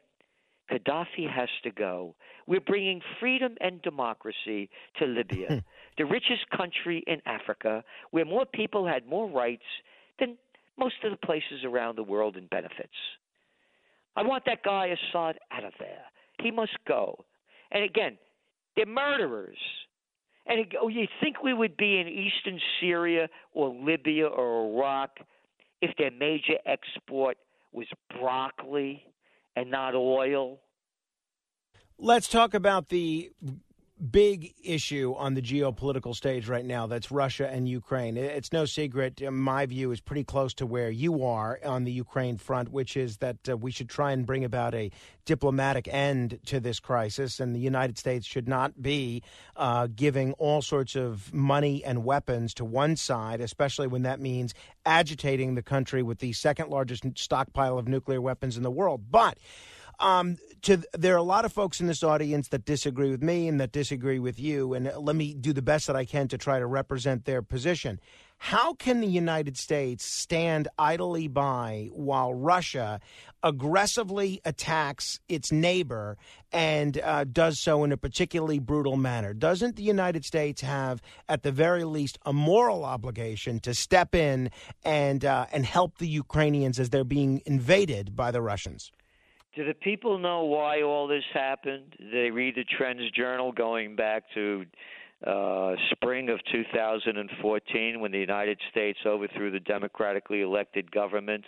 Gaddafi 0.70 1.30
has 1.30 1.48
to 1.62 1.70
go, 1.70 2.14
we're 2.46 2.60
bringing 2.60 3.00
freedom 3.18 3.56
and 3.60 3.80
democracy 3.82 4.68
to 4.98 5.06
Libya, 5.06 5.64
the 5.98 6.04
richest 6.04 6.48
country 6.54 7.02
in 7.06 7.22
Africa, 7.24 7.82
where 8.10 8.26
more 8.26 8.44
people 8.44 8.86
had 8.86 9.06
more 9.06 9.28
rights 9.30 9.64
than 10.18 10.36
most 10.78 10.96
of 11.04 11.10
the 11.10 11.26
places 11.26 11.64
around 11.64 11.96
the 11.96 12.02
world 12.02 12.36
in 12.36 12.46
benefits. 12.46 12.94
I 14.16 14.22
want 14.22 14.44
that 14.46 14.62
guy 14.62 14.86
Assad 14.86 15.38
out 15.50 15.64
of 15.64 15.72
there. 15.78 16.04
He 16.40 16.50
must 16.50 16.76
go. 16.86 17.24
And 17.70 17.84
again, 17.84 18.18
they're 18.76 18.86
murderers. 18.86 19.58
And 20.46 20.60
oh, 20.80 20.88
you 20.88 21.06
think 21.20 21.42
we 21.42 21.54
would 21.54 21.76
be 21.76 21.98
in 21.98 22.06
eastern 22.06 22.60
Syria 22.80 23.28
or 23.52 23.74
Libya 23.74 24.26
or 24.26 24.70
Iraq 24.70 25.18
if 25.80 25.96
their 25.96 26.10
major 26.10 26.54
export 26.66 27.38
was 27.72 27.86
broccoli 28.18 29.04
and 29.56 29.70
not 29.70 29.94
oil? 29.94 30.58
Let's 31.98 32.28
talk 32.28 32.54
about 32.54 32.88
the 32.88 33.30
big 34.10 34.52
issue 34.62 35.14
on 35.16 35.34
the 35.34 35.42
geopolitical 35.42 36.14
stage 36.16 36.48
right 36.48 36.64
now 36.64 36.86
that's 36.86 37.12
Russia 37.12 37.48
and 37.48 37.68
Ukraine. 37.68 38.16
It's 38.16 38.52
no 38.52 38.64
secret, 38.64 39.22
my 39.32 39.66
view 39.66 39.92
is 39.92 40.00
pretty 40.00 40.24
close 40.24 40.52
to 40.54 40.66
where 40.66 40.90
you 40.90 41.24
are 41.24 41.60
on 41.64 41.84
the 41.84 41.92
Ukraine 41.92 42.36
front, 42.36 42.70
which 42.70 42.96
is 42.96 43.18
that 43.18 43.36
uh, 43.48 43.56
we 43.56 43.70
should 43.70 43.88
try 43.88 44.10
and 44.10 44.26
bring 44.26 44.44
about 44.44 44.74
a 44.74 44.90
diplomatic 45.24 45.86
end 45.88 46.40
to 46.46 46.60
this 46.60 46.80
crisis, 46.80 47.38
and 47.38 47.54
the 47.54 47.60
United 47.60 47.96
States 47.96 48.26
should 48.26 48.48
not 48.48 48.82
be 48.82 49.22
uh, 49.56 49.86
giving 49.94 50.32
all 50.34 50.60
sorts 50.60 50.96
of 50.96 51.32
money 51.32 51.84
and 51.84 52.04
weapons 52.04 52.52
to 52.54 52.64
one 52.64 52.96
side, 52.96 53.40
especially 53.40 53.86
when 53.86 54.02
that 54.02 54.20
means 54.20 54.54
agitating 54.84 55.54
the 55.54 55.62
country 55.62 56.02
with 56.02 56.18
the 56.18 56.32
second 56.32 56.68
largest 56.68 57.04
stockpile 57.16 57.78
of 57.78 57.86
nuclear 57.86 58.20
weapons 58.20 58.56
in 58.56 58.64
the 58.64 58.70
world. 58.70 59.02
But 59.10 59.38
um, 60.00 60.36
to 60.64 60.82
there 60.94 61.14
are 61.14 61.18
a 61.18 61.22
lot 61.22 61.44
of 61.44 61.52
folks 61.52 61.80
in 61.80 61.86
this 61.86 62.02
audience 62.02 62.48
that 62.48 62.64
disagree 62.64 63.10
with 63.10 63.22
me 63.22 63.48
and 63.48 63.60
that 63.60 63.70
disagree 63.70 64.18
with 64.18 64.40
you, 64.40 64.72
and 64.72 64.90
let 64.96 65.14
me 65.14 65.34
do 65.34 65.52
the 65.52 65.62
best 65.62 65.86
that 65.86 65.96
I 65.96 66.04
can 66.04 66.26
to 66.28 66.38
try 66.38 66.58
to 66.58 66.66
represent 66.66 67.26
their 67.26 67.42
position. 67.42 68.00
How 68.38 68.74
can 68.74 69.00
the 69.00 69.06
United 69.06 69.56
States 69.56 70.04
stand 70.04 70.68
idly 70.78 71.28
by 71.28 71.88
while 71.92 72.34
Russia 72.34 73.00
aggressively 73.42 74.40
attacks 74.44 75.20
its 75.28 75.52
neighbor 75.52 76.16
and 76.50 76.98
uh, 76.98 77.24
does 77.24 77.62
so 77.62 77.84
in 77.84 77.92
a 77.92 77.96
particularly 77.96 78.58
brutal 78.58 78.96
manner? 78.96 79.34
Doesn't 79.34 79.76
the 79.76 79.82
United 79.82 80.24
States 80.24 80.62
have, 80.62 81.00
at 81.28 81.42
the 81.42 81.52
very 81.52 81.84
least, 81.84 82.18
a 82.24 82.32
moral 82.32 82.84
obligation 82.84 83.60
to 83.60 83.74
step 83.74 84.14
in 84.14 84.50
and 84.82 85.24
uh, 85.24 85.46
and 85.52 85.66
help 85.66 85.98
the 85.98 86.08
Ukrainians 86.08 86.80
as 86.80 86.90
they're 86.90 87.04
being 87.04 87.42
invaded 87.44 88.16
by 88.16 88.30
the 88.30 88.40
Russians? 88.40 88.90
Do 89.56 89.64
the 89.64 89.74
people 89.74 90.18
know 90.18 90.44
why 90.44 90.82
all 90.82 91.06
this 91.06 91.22
happened? 91.32 91.94
They 92.12 92.30
read 92.30 92.56
the 92.56 92.64
Trends 92.76 93.08
Journal 93.12 93.52
going 93.52 93.94
back 93.94 94.24
to 94.34 94.64
uh, 95.24 95.74
spring 95.92 96.28
of 96.28 96.40
2014 96.50 98.00
when 98.00 98.10
the 98.10 98.18
United 98.18 98.58
States 98.72 98.98
overthrew 99.06 99.52
the 99.52 99.60
democratically 99.60 100.40
elected 100.40 100.90
government 100.90 101.44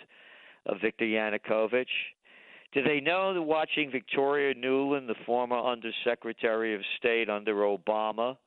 of 0.67 0.77
Viktor 0.81 1.03
Yanukovych. 1.03 1.85
Do 2.73 2.81
they 2.81 3.01
know 3.01 3.33
that 3.33 3.41
watching 3.41 3.91
Victoria 3.91 4.55
Nuland, 4.55 5.07
the 5.07 5.15
former 5.25 5.59
Undersecretary 5.59 6.75
of 6.75 6.81
State 6.97 7.29
under 7.29 7.55
Obama, 7.55 8.37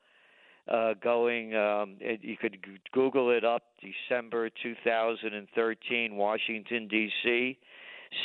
uh, 0.69 0.95
going, 1.03 1.55
um, 1.55 1.97
it, 2.01 2.21
you 2.23 2.39
could 2.39 2.57
Google 2.93 3.31
it 3.31 3.45
up, 3.45 3.65
December 4.09 4.49
2013, 4.63 6.17
Washington, 6.17 6.89
D.C., 6.89 7.59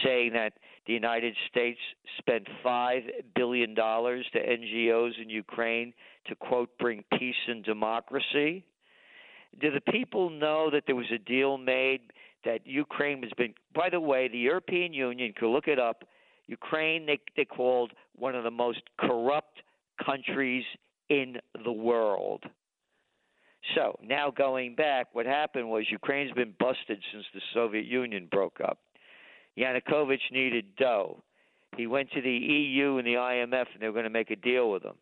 saying 0.04 0.34
that 0.34 0.54
the 0.88 0.94
United 0.94 1.36
States 1.50 1.80
spent 2.18 2.48
$5 2.64 3.02
billion 3.36 3.76
to 3.76 3.82
NGOs 3.84 5.12
in 5.22 5.30
Ukraine 5.30 5.94
to, 6.28 6.36
quote, 6.36 6.70
bring 6.78 7.04
peace 7.18 7.36
and 7.48 7.64
democracy. 7.64 8.64
Do 9.60 9.72
the 9.72 9.92
people 9.92 10.30
know 10.30 10.70
that 10.72 10.84
there 10.86 10.96
was 10.96 11.12
a 11.14 11.18
deal 11.18 11.58
made 11.58 12.02
that 12.44 12.66
Ukraine 12.66 13.24
has 13.24 13.32
been, 13.38 13.54
by 13.74 13.90
the 13.90 14.00
way, 14.00 14.28
the 14.28 14.38
European 14.38 14.94
Union, 14.94 15.34
could 15.36 15.52
look 15.52 15.68
it 15.68 15.80
up, 15.80 16.04
Ukraine 16.48 17.06
they, 17.08 17.20
they 17.36 17.46
called 17.46 17.92
one 18.16 18.36
of 18.36 18.44
the 18.44 18.52
most 18.52 18.82
corrupt 19.00 19.64
countries 20.06 20.64
in 21.10 21.38
the 21.64 21.72
world. 21.72 22.44
So 23.74 23.98
now 24.04 24.30
going 24.30 24.76
back, 24.76 25.08
what 25.14 25.26
happened 25.26 25.70
was 25.70 25.86
Ukraine's 25.90 26.32
been 26.34 26.54
busted 26.60 27.02
since 27.12 27.26
the 27.34 27.42
Soviet 27.54 27.86
Union 27.86 28.28
broke 28.30 28.60
up. 28.62 28.78
Yanukovych 29.58 30.32
needed 30.32 30.76
dough. 30.76 31.24
He 31.78 31.88
went 31.88 32.12
to 32.12 32.22
the 32.22 32.32
EU 32.32 32.98
and 32.98 33.08
the 33.08 33.16
IMF, 33.16 33.68
and 33.74 33.82
they 33.82 33.88
were 33.88 33.94
going 33.94 34.04
to 34.04 34.10
make 34.10 34.32
a 34.32 34.36
deal 34.36 34.72
with 34.72 34.84
him. 34.84 34.96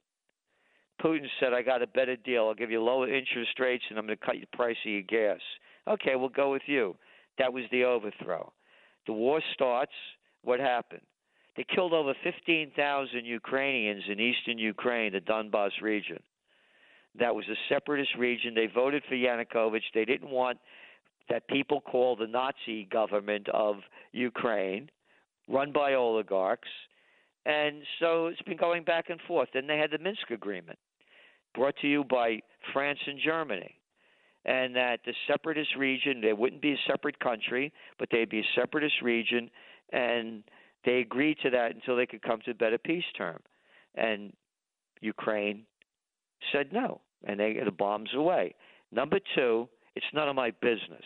Putin 1.02 1.28
said, 1.40 1.54
"I 1.54 1.62
got 1.62 1.82
a 1.82 1.88
better 1.88 2.16
deal. 2.16 2.46
I'll 2.48 2.54
give 2.54 2.72
you 2.72 2.82
lower 2.82 3.08
interest 3.08 3.60
rates, 3.60 3.84
and 3.90 3.98
I'm 3.98 4.06
going 4.06 4.18
to 4.18 4.26
cut 4.26 4.36
the 4.40 4.58
price 4.58 4.78
of 4.86 4.92
your 4.92 5.02
gas." 5.02 5.42
Okay, 5.88 6.16
we'll 6.16 6.30
go 6.30 6.52
with 6.52 6.62
you. 6.68 6.96
That 7.38 7.52
was 7.52 7.64
the 7.72 7.84
overthrow. 7.84 8.54
The 9.06 9.14
war 9.14 9.42
starts. 9.54 9.94
What 10.44 10.60
happened? 10.60 11.02
They 11.56 11.64
killed 11.64 11.94
over 11.94 12.14
15,000 12.24 13.26
Ukrainians 13.26 14.04
in 14.08 14.20
eastern 14.20 14.58
Ukraine, 14.58 15.14
the 15.14 15.20
Donbass 15.20 15.82
region. 15.82 16.22
That 17.16 17.36
was 17.36 17.46
a 17.48 17.56
separatist 17.70 18.16
region. 18.16 18.56
They 18.56 18.68
voted 18.68 19.04
for 19.08 19.16
Yanukovych. 19.16 19.84
They 19.94 20.06
didn't 20.06 20.30
want 20.30 20.58
that 21.30 21.48
people 21.48 21.82
call 21.82 22.16
the 22.16 22.28
Nazi 22.28 22.86
government 22.92 23.48
of 23.50 23.78
Ukraine, 24.12 24.90
run 25.48 25.72
by 25.72 25.94
oligarchs. 25.94 26.70
And 27.46 27.84
so 28.00 28.28
it's 28.28 28.42
been 28.44 28.58
going 28.58 28.84
back 28.84 29.10
and 29.10 29.20
forth. 29.28 29.50
Then 29.54 29.68
they 29.68 29.78
had 29.78 29.92
the 29.92 29.98
Minsk 29.98 30.32
Agreement, 30.32 30.80
brought 31.54 31.76
to 31.82 31.88
you 31.88 32.04
by 32.04 32.42
France 32.72 33.00
and 33.06 33.20
Germany. 33.24 33.76
And 34.46 34.76
that 34.76 35.00
the 35.06 35.14
separatist 35.28 35.76
region, 35.78 36.20
there 36.20 36.36
wouldn't 36.36 36.62
be 36.62 36.74
a 36.74 36.80
separate 36.88 37.20
country, 37.20 37.72
but 37.98 38.10
they'd 38.12 38.30
be 38.30 38.40
a 38.40 38.60
separatist 38.60 39.02
region. 39.02 39.50
And 39.94 40.44
they 40.86 41.00
agreed 41.00 41.38
to 41.44 41.50
that 41.52 41.74
until 41.74 41.96
they 41.96 42.06
could 42.06 42.22
come 42.22 42.40
to 42.46 42.52
a 42.52 42.56
better 42.56 42.78
peace 42.78 43.06
term. 43.18 43.40
And 43.96 44.34
Ukraine 45.00 45.64
said 46.52 46.74
no, 46.74 47.00
and 47.24 47.40
they 47.40 47.58
the 47.64 47.72
bombs 47.72 48.10
away. 48.14 48.56
Number 48.92 49.20
two, 49.36 49.70
it's 49.96 50.06
none 50.14 50.30
of 50.30 50.36
my 50.36 50.52
business. 50.62 51.06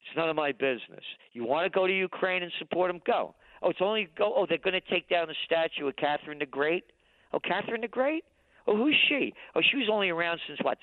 It's 0.00 0.16
none 0.16 0.28
of 0.28 0.36
my 0.36 0.52
business. 0.52 1.04
You 1.32 1.44
want 1.44 1.70
to 1.70 1.74
go 1.74 1.86
to 1.86 1.92
Ukraine 1.92 2.42
and 2.42 2.52
support 2.58 2.90
them? 2.90 3.00
Go. 3.06 3.34
Oh, 3.62 3.70
it's 3.70 3.80
only 3.80 4.08
go. 4.16 4.32
Oh, 4.36 4.46
they're 4.46 4.58
going 4.58 4.74
to 4.74 4.92
take 4.92 5.08
down 5.08 5.28
the 5.28 5.34
statue 5.46 5.88
of 5.88 5.96
Catherine 5.96 6.38
the 6.38 6.46
Great. 6.46 6.84
Oh, 7.32 7.38
Catherine 7.40 7.80
the 7.80 7.88
Great. 7.88 8.24
Oh, 8.66 8.76
who's 8.76 8.96
she? 9.08 9.32
Oh, 9.54 9.60
she 9.70 9.76
was 9.76 9.88
only 9.90 10.10
around 10.10 10.40
since 10.46 10.58
what, 10.62 10.78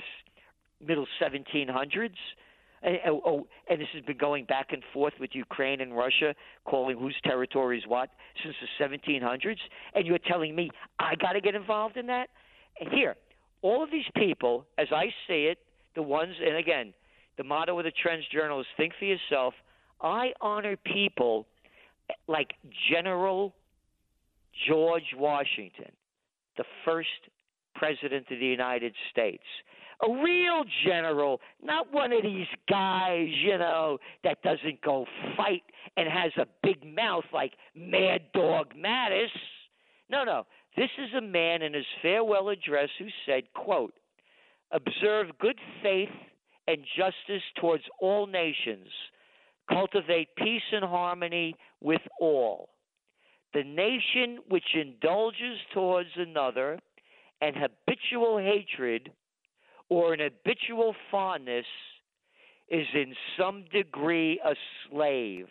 middle 0.85 1.07
1700s. 1.21 2.09
And, 2.83 2.97
oh, 3.07 3.21
oh, 3.25 3.47
and 3.69 3.79
this 3.79 3.87
has 3.93 4.03
been 4.03 4.17
going 4.17 4.45
back 4.45 4.67
and 4.71 4.81
forth 4.91 5.13
with 5.19 5.31
Ukraine 5.33 5.81
and 5.81 5.95
Russia, 5.95 6.33
calling 6.65 6.97
whose 6.97 7.15
territory 7.23 7.77
is 7.77 7.83
what 7.87 8.09
since 8.43 8.55
the 8.61 8.83
1700s. 8.83 9.57
And 9.93 10.05
you're 10.05 10.17
telling 10.17 10.55
me 10.55 10.71
I 10.99 11.15
got 11.15 11.33
to 11.33 11.41
get 11.41 11.53
involved 11.53 11.97
in 11.97 12.07
that? 12.07 12.29
Here, 12.91 13.15
all 13.61 13.83
of 13.83 13.91
these 13.91 14.05
people, 14.15 14.65
as 14.79 14.87
I 14.91 15.05
see 15.27 15.45
it, 15.45 15.59
the 15.95 16.01
ones, 16.01 16.33
and 16.45 16.57
again, 16.57 16.93
the 17.37 17.43
motto 17.43 17.77
of 17.77 17.85
the 17.85 17.91
Trends 18.01 18.25
Journal 18.31 18.59
is 18.59 18.65
think 18.77 18.93
for 18.99 19.05
yourself. 19.05 19.53
I 20.01 20.33
honor 20.41 20.77
people 20.77 21.45
like 22.27 22.51
General 22.91 23.53
George 24.67 25.15
Washington, 25.17 25.91
the 26.57 26.65
first 26.85 27.09
president 27.75 28.25
of 28.31 28.39
the 28.39 28.45
United 28.45 28.93
States. 29.11 29.43
A 30.03 30.11
real 30.23 30.63
general, 30.85 31.39
not 31.63 31.93
one 31.93 32.11
of 32.11 32.23
these 32.23 32.47
guys, 32.67 33.27
you 33.43 33.57
know, 33.57 33.99
that 34.23 34.41
doesn't 34.41 34.81
go 34.81 35.05
fight 35.37 35.63
and 35.95 36.09
has 36.09 36.31
a 36.37 36.47
big 36.63 36.83
mouth 36.83 37.23
like 37.31 37.53
Mad 37.75 38.21
Dog 38.33 38.73
Mattis. 38.75 39.27
No, 40.09 40.23
no. 40.23 40.45
This 40.75 40.89
is 40.97 41.13
a 41.15 41.21
man 41.21 41.61
in 41.61 41.73
his 41.73 41.85
farewell 42.01 42.49
address 42.49 42.89
who 42.97 43.07
said, 43.25 43.43
quote, 43.53 43.93
observe 44.71 45.27
good 45.39 45.59
faith 45.81 46.09
and 46.67 46.79
justice 46.97 47.43
towards 47.59 47.83
all 47.99 48.27
nations, 48.27 48.87
cultivate 49.69 50.29
peace 50.37 50.61
and 50.71 50.85
harmony 50.85 51.55
with 51.81 52.01
all. 52.19 52.69
The 53.53 53.63
nation 53.63 54.39
which 54.47 54.75
indulges 54.75 55.59
towards 55.73 56.09
another 56.15 56.79
an 57.41 57.53
habitual 57.55 58.37
hatred 58.37 59.11
or 59.89 60.13
an 60.13 60.19
habitual 60.19 60.95
fondness 61.09 61.65
is 62.69 62.87
in 62.93 63.13
some 63.37 63.65
degree 63.73 64.39
a 64.45 64.53
slave. 64.89 65.47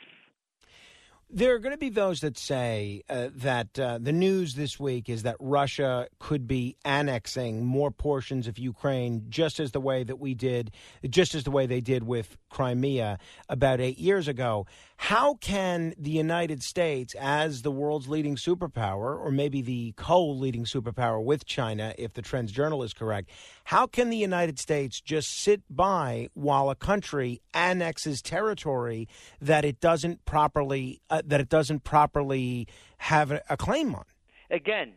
There 1.32 1.54
are 1.54 1.60
going 1.60 1.74
to 1.74 1.78
be 1.78 1.90
those 1.90 2.22
that 2.22 2.36
say 2.36 3.02
uh, 3.08 3.28
that 3.36 3.78
uh, 3.78 3.98
the 4.02 4.10
news 4.10 4.56
this 4.56 4.80
week 4.80 5.08
is 5.08 5.22
that 5.22 5.36
Russia 5.38 6.08
could 6.18 6.48
be 6.48 6.74
annexing 6.84 7.64
more 7.64 7.92
portions 7.92 8.48
of 8.48 8.58
Ukraine, 8.58 9.26
just 9.28 9.60
as 9.60 9.70
the 9.70 9.80
way 9.80 10.02
that 10.02 10.18
we 10.18 10.34
did, 10.34 10.72
just 11.08 11.36
as 11.36 11.44
the 11.44 11.52
way 11.52 11.66
they 11.66 11.80
did 11.80 12.02
with 12.02 12.36
Crimea 12.48 13.20
about 13.48 13.80
eight 13.80 13.98
years 13.98 14.26
ago. 14.26 14.66
How 15.02 15.36
can 15.36 15.94
the 15.96 16.10
United 16.10 16.62
States, 16.62 17.14
as 17.18 17.62
the 17.62 17.70
world's 17.70 18.06
leading 18.06 18.36
superpower, 18.36 19.18
or 19.18 19.30
maybe 19.30 19.62
the 19.62 19.92
co 19.96 20.28
leading 20.28 20.66
superpower 20.66 21.24
with 21.24 21.46
China, 21.46 21.94
if 21.96 22.12
the 22.12 22.20
Trends 22.20 22.52
Journal 22.52 22.82
is 22.82 22.92
correct, 22.92 23.30
how 23.64 23.86
can 23.86 24.10
the 24.10 24.18
United 24.18 24.58
States 24.58 25.00
just 25.00 25.30
sit 25.30 25.62
by 25.70 26.28
while 26.34 26.68
a 26.68 26.74
country 26.74 27.40
annexes 27.54 28.20
territory 28.20 29.08
that 29.40 29.64
it 29.64 29.80
doesn't 29.80 30.26
properly 30.26 31.00
uh, 31.08 31.22
that 31.24 31.40
it 31.40 31.48
doesn't 31.48 31.82
properly 31.82 32.68
have 32.98 33.32
a, 33.32 33.40
a 33.48 33.56
claim 33.56 33.94
on? 33.94 34.04
Again, 34.50 34.92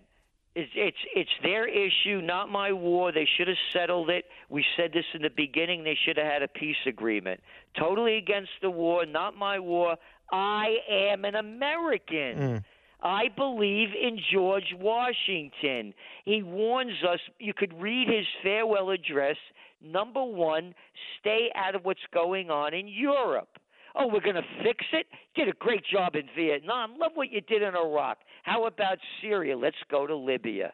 it's, 0.56 0.72
it's 0.76 0.98
it's 1.16 1.30
their 1.42 1.68
issue, 1.68 2.22
not 2.22 2.50
my 2.50 2.72
war. 2.72 3.12
They 3.12 3.28
should 3.38 3.48
have 3.48 3.58
settled 3.72 4.10
it. 4.10 4.26
We 4.50 4.64
said 4.78 4.92
this 4.94 5.06
in 5.14 5.24
the 5.24 5.32
beginning. 5.36 5.84
They 5.84 5.98
should 6.06 6.18
have 6.18 6.28
had 6.28 6.44
a 6.44 6.48
peace 6.48 6.78
agreement. 6.86 7.40
Totally 7.78 8.18
against 8.18 8.52
the 8.62 8.70
war, 8.70 9.06
not 9.06 9.36
my 9.36 9.60
war. 9.60 9.96
I 10.32 10.78
am 10.90 11.26
an 11.26 11.36
American. 11.36 12.38
Mm. 12.38 12.64
I 13.02 13.24
believe 13.36 13.90
in 14.00 14.20
George 14.32 14.74
Washington. 14.80 15.94
He 16.24 16.44
warns 16.44 17.04
us. 17.04 17.20
You 17.40 17.54
could 17.54 17.74
read 17.82 18.08
his 18.08 18.26
farewell 18.44 18.92
address. 18.92 19.36
Number 19.84 20.24
one, 20.24 20.74
stay 21.20 21.50
out 21.56 21.76
of 21.76 21.84
what's 21.84 22.00
going 22.14 22.50
on 22.50 22.74
in 22.74 22.88
Europe. 22.88 23.60
Oh, 23.96 24.08
we're 24.08 24.22
going 24.22 24.36
to 24.36 24.64
fix 24.64 24.86
it? 24.92 25.06
Did 25.36 25.50
a 25.50 25.54
great 25.54 25.84
job 25.86 26.16
in 26.16 26.28
Vietnam. 26.36 26.98
Love 26.98 27.12
what 27.16 27.32
you 27.32 27.42
did 27.42 27.62
in 27.62 27.76
Iraq. 27.76 28.18
How 28.44 28.66
about 28.66 28.98
Syria? 29.22 29.58
Let's 29.58 29.78
go 29.90 30.08
to 30.08 30.16
Libya. 30.16 30.74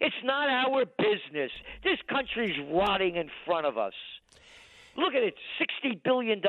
It's 0.00 0.14
not 0.24 0.48
our 0.48 0.84
business. 0.98 1.50
This 1.84 1.98
country's 2.08 2.56
rotting 2.72 3.16
in 3.16 3.30
front 3.46 3.66
of 3.66 3.78
us. 3.78 3.94
Look 4.96 5.14
at 5.14 5.22
it, 5.22 5.34
$60 5.84 6.02
billion 6.02 6.42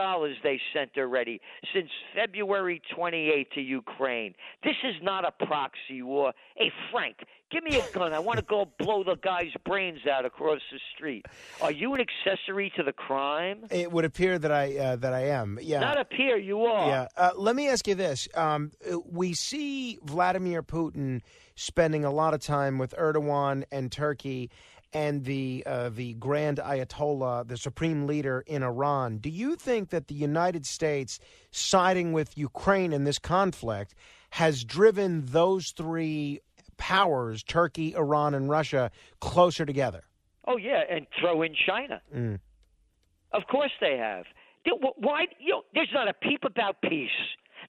they 0.43 0.59
sent 0.73 0.91
already 0.97 1.39
since 1.73 1.87
February 2.13 2.81
28 2.93 3.51
to 3.53 3.61
Ukraine. 3.61 4.35
This 4.63 4.75
is 4.83 4.95
not 5.01 5.23
a 5.25 5.45
proxy 5.45 6.01
war. 6.01 6.33
Hey, 6.57 6.71
Frank, 6.91 7.17
give 7.53 7.63
me 7.63 7.79
a 7.79 7.91
gun. 7.93 8.13
I 8.13 8.19
want 8.19 8.39
to 8.39 8.45
go 8.45 8.67
blow 8.79 9.03
the 9.03 9.15
guy's 9.15 9.51
brains 9.63 9.99
out 10.11 10.25
across 10.25 10.59
the 10.71 10.79
street. 10.95 11.25
Are 11.61 11.71
you 11.71 11.93
an 11.93 12.01
accessory 12.01 12.73
to 12.75 12.83
the 12.83 12.91
crime? 12.91 13.65
It 13.69 13.91
would 13.91 14.05
appear 14.05 14.39
that 14.39 14.51
I 14.51 14.75
uh, 14.77 14.95
that 14.97 15.13
I 15.13 15.27
am. 15.27 15.59
Yeah. 15.61 15.79
Not 15.79 15.99
appear, 15.99 16.37
you 16.37 16.63
are. 16.65 16.87
Yeah. 16.87 17.07
Uh, 17.15 17.31
let 17.37 17.55
me 17.55 17.69
ask 17.69 17.87
you 17.87 17.95
this. 17.95 18.27
Um, 18.33 18.71
we 19.05 19.33
see 19.33 19.99
Vladimir 20.03 20.63
Putin 20.63 21.21
spending 21.55 22.03
a 22.03 22.11
lot 22.11 22.33
of 22.33 22.41
time 22.41 22.79
with 22.79 22.95
Erdogan 22.97 23.63
and 23.71 23.91
Turkey 23.91 24.49
and 24.91 25.23
the 25.25 25.63
uh, 25.65 25.89
the 25.89 26.13
Grand 26.15 26.57
Ayatollah, 26.57 27.47
the 27.47 27.57
supreme 27.57 28.07
leader 28.07 28.43
in 28.47 28.63
Iran. 28.63 29.17
Do 29.17 29.29
you 29.29 29.55
think 29.55 29.89
that 29.89 30.07
the 30.07 30.15
United 30.15 30.65
States 30.65 31.19
siding 31.51 32.13
with 32.13 32.37
Ukraine 32.37 32.93
in 32.93 33.03
this 33.03 33.19
conflict 33.19 33.95
has 34.31 34.63
driven 34.63 35.25
those 35.27 35.69
three 35.71 36.41
powers, 36.83 37.43
Turkey, 37.43 37.95
Iran, 37.95 38.33
and 38.33 38.49
Russia, 38.49 38.91
closer 39.21 39.65
together? 39.65 40.03
Oh 40.45 40.57
yeah, 40.57 40.81
and 40.89 41.07
throw 41.17 41.41
in 41.41 41.55
China. 41.65 42.01
Mm. 42.13 42.39
Of 43.31 43.43
course 43.49 43.71
they 43.79 43.95
have. 43.97 44.25
Why? 44.97 45.27
You 45.39 45.51
know, 45.51 45.61
there's 45.73 45.91
not 45.93 46.09
a 46.09 46.13
peep 46.13 46.43
about 46.43 46.81
peace. 46.81 47.09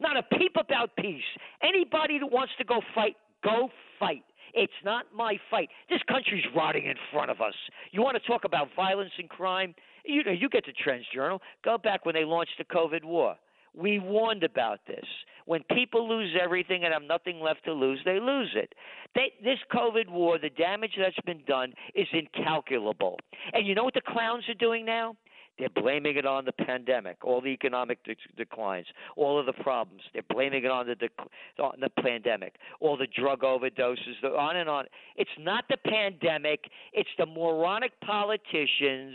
Not 0.00 0.16
a 0.16 0.24
peep 0.36 0.56
about 0.58 0.96
peace. 0.96 1.22
Anybody 1.62 2.18
that 2.18 2.26
wants 2.26 2.54
to 2.58 2.64
go 2.64 2.80
fight, 2.92 3.14
go 3.44 3.68
fight. 4.00 4.24
It's 4.52 4.80
not 4.84 5.06
my 5.14 5.36
fight. 5.48 5.68
This 5.88 6.00
country's 6.08 6.44
rotting 6.54 6.86
in 6.86 6.96
front 7.12 7.30
of 7.30 7.40
us. 7.40 7.54
You 7.92 8.02
want 8.02 8.20
to 8.20 8.28
talk 8.28 8.42
about 8.44 8.68
violence 8.74 9.12
and 9.18 9.28
crime? 9.28 9.76
You 10.04 10.24
know, 10.24 10.32
you 10.32 10.48
get 10.48 10.66
the 10.66 10.72
Trends 10.72 11.06
Journal. 11.14 11.40
Go 11.64 11.78
back 11.78 12.04
when 12.04 12.16
they 12.16 12.24
launched 12.24 12.58
the 12.58 12.64
COVID 12.64 13.04
war. 13.04 13.36
We 13.76 14.00
warned 14.00 14.42
about 14.42 14.80
this. 14.88 15.04
When 15.46 15.62
people 15.74 16.08
lose 16.08 16.34
everything 16.40 16.84
and 16.84 16.92
have 16.92 17.02
nothing 17.02 17.40
left 17.40 17.64
to 17.64 17.72
lose, 17.72 18.00
they 18.04 18.18
lose 18.18 18.50
it. 18.54 18.74
They, 19.14 19.32
this 19.42 19.58
COVID 19.72 20.08
war, 20.08 20.38
the 20.38 20.50
damage 20.50 20.92
that's 20.98 21.20
been 21.26 21.42
done 21.46 21.74
is 21.94 22.06
incalculable. 22.12 23.18
And 23.52 23.66
you 23.66 23.74
know 23.74 23.84
what 23.84 23.94
the 23.94 24.00
clowns 24.00 24.44
are 24.48 24.54
doing 24.54 24.84
now? 24.84 25.16
They're 25.58 25.68
blaming 25.68 26.16
it 26.16 26.26
on 26.26 26.44
the 26.44 26.52
pandemic, 26.52 27.24
all 27.24 27.40
the 27.40 27.48
economic 27.48 28.02
de- 28.02 28.16
declines, 28.36 28.86
all 29.16 29.38
of 29.38 29.46
the 29.46 29.52
problems. 29.52 30.02
They're 30.12 30.22
blaming 30.28 30.64
it 30.64 30.70
on 30.70 30.86
the, 30.86 31.62
on 31.62 31.78
the 31.80 31.90
pandemic, 32.02 32.56
all 32.80 32.96
the 32.96 33.06
drug 33.06 33.42
overdoses, 33.42 34.20
the, 34.20 34.28
on 34.30 34.56
and 34.56 34.68
on. 34.68 34.86
It's 35.16 35.30
not 35.38 35.64
the 35.68 35.76
pandemic. 35.76 36.64
It's 36.92 37.08
the 37.18 37.26
moronic 37.26 37.92
politicians 38.00 39.14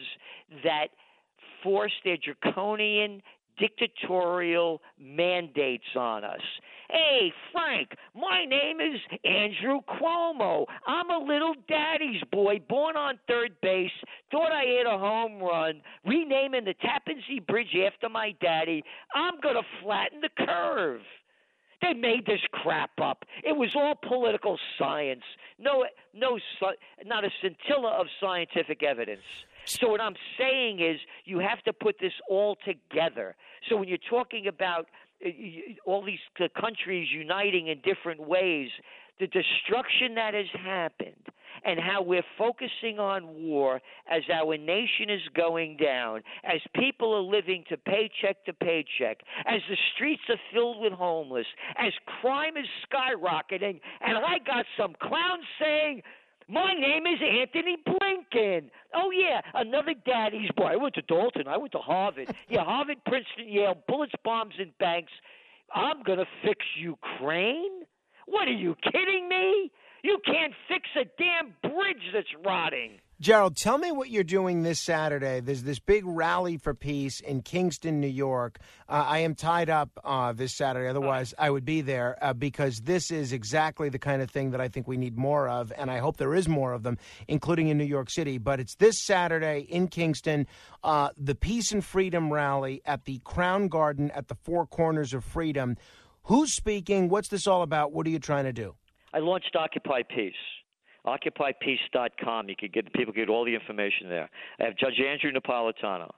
that 0.64 0.88
force 1.62 1.92
their 2.06 2.18
draconian 2.18 3.22
dictatorial 3.60 4.82
mandates 5.00 5.84
on 5.96 6.24
us. 6.24 6.42
Hey, 6.90 7.32
Frank, 7.52 7.90
my 8.16 8.46
name 8.46 8.80
is 8.82 9.00
Andrew 9.24 9.80
Cuomo. 9.88 10.66
I'm 10.88 11.12
a 11.12 11.24
little 11.24 11.54
daddy's 11.68 12.24
boy, 12.32 12.60
born 12.68 12.98
on 12.98 13.20
third 13.28 13.52
base. 13.62 13.92
Thought 14.32 14.52
I 14.52 14.64
hit 14.66 14.88
a 14.88 14.98
home 14.98 15.40
run, 15.40 15.82
renaming 16.04 16.66
the 16.66 16.74
Tappan 16.82 17.22
Zee 17.28 17.42
Bridge 17.42 17.76
after 17.86 18.10
my 18.10 18.34
daddy. 18.42 18.84
I'm 19.14 19.40
going 19.40 19.56
to 19.56 19.84
flatten 19.84 20.22
the 20.22 20.46
curve. 20.46 21.02
They 21.82 21.94
made 21.94 22.26
this 22.26 22.42
crap 22.52 22.92
up. 23.02 23.24
It 23.44 23.56
was 23.56 23.70
all 23.76 23.94
political 23.96 24.58
science. 24.78 25.24
No, 25.60 25.86
no, 26.14 26.40
not 27.06 27.24
a 27.24 27.30
scintilla 27.42 27.92
of 27.92 28.08
scientific 28.20 28.84
evidence. 28.84 29.22
So 29.70 29.90
what 29.90 30.02
I'm 30.02 30.16
saying 30.38 30.80
is 30.80 31.00
you 31.26 31.40
have 31.40 31.62
to 31.64 31.74
put 31.74 32.00
this 32.00 32.14
all 32.28 32.58
together. 32.66 33.36
So 33.70 33.78
when 33.78 33.88
you're 33.88 34.00
talking 34.10 34.48
about 34.48 34.88
uh, 35.24 35.30
all 35.86 36.04
these 36.04 36.20
countries 36.60 37.08
uniting 37.12 37.68
in 37.68 37.80
different 37.82 38.20
ways, 38.20 38.70
the 39.20 39.28
destruction 39.28 40.16
that 40.16 40.34
has 40.34 40.48
happened 40.64 41.28
and 41.66 41.80
how 41.80 42.02
we're 42.02 42.24
focusing 42.38 43.00
on 43.00 43.28
war 43.44 43.82
as 44.10 44.24
our 44.34 44.58
nation 44.58 45.10
is 45.10 45.22
going 45.36 45.78
down, 45.78 46.22
as 46.44 46.62
people 46.74 47.14
are 47.14 47.22
living 47.22 47.64
to 47.70 47.78
paycheck 47.78 48.44
to 48.46 48.54
paycheck, 48.54 49.20
as 49.46 49.62
the 49.70 49.78
streets 49.94 50.22
are 50.30 50.40
filled 50.54 50.80
with 50.80 50.94
homeless, 50.94 51.48
as 51.78 51.92
crime 52.22 52.56
is 52.56 52.66
skyrocketing, 52.90 53.82
and 54.02 54.18
I 54.18 54.40
got 54.46 54.66
some 54.78 54.96
clown 55.02 55.40
saying, 55.60 56.02
my 56.50 56.74
name 56.74 57.06
is 57.06 57.20
Antony 57.22 57.78
Blinken. 57.88 58.70
Oh 58.94 59.12
yeah, 59.12 59.42
another 59.54 59.94
daddy's 60.06 60.50
boy. 60.56 60.66
I 60.66 60.76
went 60.76 60.96
to 60.96 61.02
Dalton. 61.04 61.48
I 61.48 61.58
went 61.58 61.72
to 61.74 61.80
Harvard. 61.80 62.36
Yeah, 62.50 62.64
Harvard, 62.64 62.98
Princeton, 63.06 63.48
Yale. 63.48 63.76
Bullets, 63.88 64.14
bombs, 64.24 64.56
and 64.60 64.76
banks. 64.80 65.12
I'm 65.74 66.02
gonna 66.04 66.26
fix 66.44 66.66
Ukraine. 66.80 67.82
What 68.26 68.48
are 68.48 68.52
you 68.54 68.76
kidding 68.92 69.28
me? 69.30 69.72
You 70.04 70.20
can't 70.26 70.54
fix 70.68 70.88
a 70.96 71.06
damn 71.22 71.54
bridge 71.62 72.02
that's 72.14 72.28
rotting. 72.46 73.00
Gerald, 73.22 73.58
tell 73.58 73.78
me 73.78 73.92
what 73.92 74.10
you're 74.10 74.24
doing 74.24 74.64
this 74.64 74.80
Saturday. 74.80 75.42
There's 75.42 75.64
this 75.64 75.80
big 75.80 76.06
rally 76.06 76.56
for 76.56 76.74
peace 76.74 77.20
in 77.20 77.42
Kingston, 77.42 78.00
New 78.00 78.08
York. 78.08 78.60
Uh, 78.88 79.04
I 79.06 79.20
am 79.20 79.36
tied 79.36 79.70
up 79.70 79.90
uh, 80.06 80.32
this 80.32 80.56
Saturday. 80.56 80.88
Otherwise, 80.88 81.34
I 81.38 81.50
would 81.50 81.66
be 81.66 81.82
there 81.82 82.18
uh, 82.22 82.32
because 82.32 82.80
this 82.80 83.12
is 83.12 83.34
exactly 83.34 83.90
the 83.90 84.00
kind 84.00 84.22
of 84.22 84.32
thing 84.32 84.52
that 84.52 84.62
I 84.62 84.70
think 84.70 84.88
we 84.88 84.96
need 84.96 85.18
more 85.18 85.50
of, 85.50 85.74
and 85.78 85.92
I 85.92 85.98
hope 85.98 86.16
there 86.16 86.34
is 86.34 86.48
more 86.48 86.72
of 86.72 86.84
them, 86.84 86.98
including 87.28 87.68
in 87.68 87.78
New 87.78 87.84
York 87.84 88.10
City. 88.10 88.38
But 88.38 88.62
it's 88.62 88.76
this 88.76 89.04
Saturday 89.06 89.68
in 89.68 89.90
Kingston, 89.90 90.48
uh, 90.86 91.10
the 91.18 91.36
Peace 91.36 91.74
and 91.74 91.84
Freedom 91.84 92.32
Rally 92.32 92.82
at 92.86 93.04
the 93.04 93.20
Crown 93.26 93.68
Garden 93.68 94.12
at 94.12 94.30
the 94.30 94.36
Four 94.36 94.66
Corners 94.66 95.14
of 95.14 95.26
Freedom. 95.26 95.76
Who's 96.24 96.56
speaking? 96.56 97.10
What's 97.10 97.28
this 97.28 97.48
all 97.48 97.64
about? 97.64 97.92
What 97.92 98.08
are 98.08 98.12
you 98.12 98.20
trying 98.20 98.46
to 98.46 98.54
do? 98.54 98.76
I 99.14 99.20
launched 99.20 99.58
Occupy 99.58 100.04
Peace. 100.04 100.34
OccupyPeace.com. 101.18 102.50
You 102.50 102.56
could 102.56 102.74
get 102.74 102.92
people 102.94 103.14
get 103.14 103.30
all 103.30 103.46
the 103.46 103.54
information 103.54 104.10
there. 104.10 104.30
I 104.60 104.66
have 104.66 104.78
Judge 104.78 105.00
Andrew 105.00 105.32
Napolitano, 105.32 106.10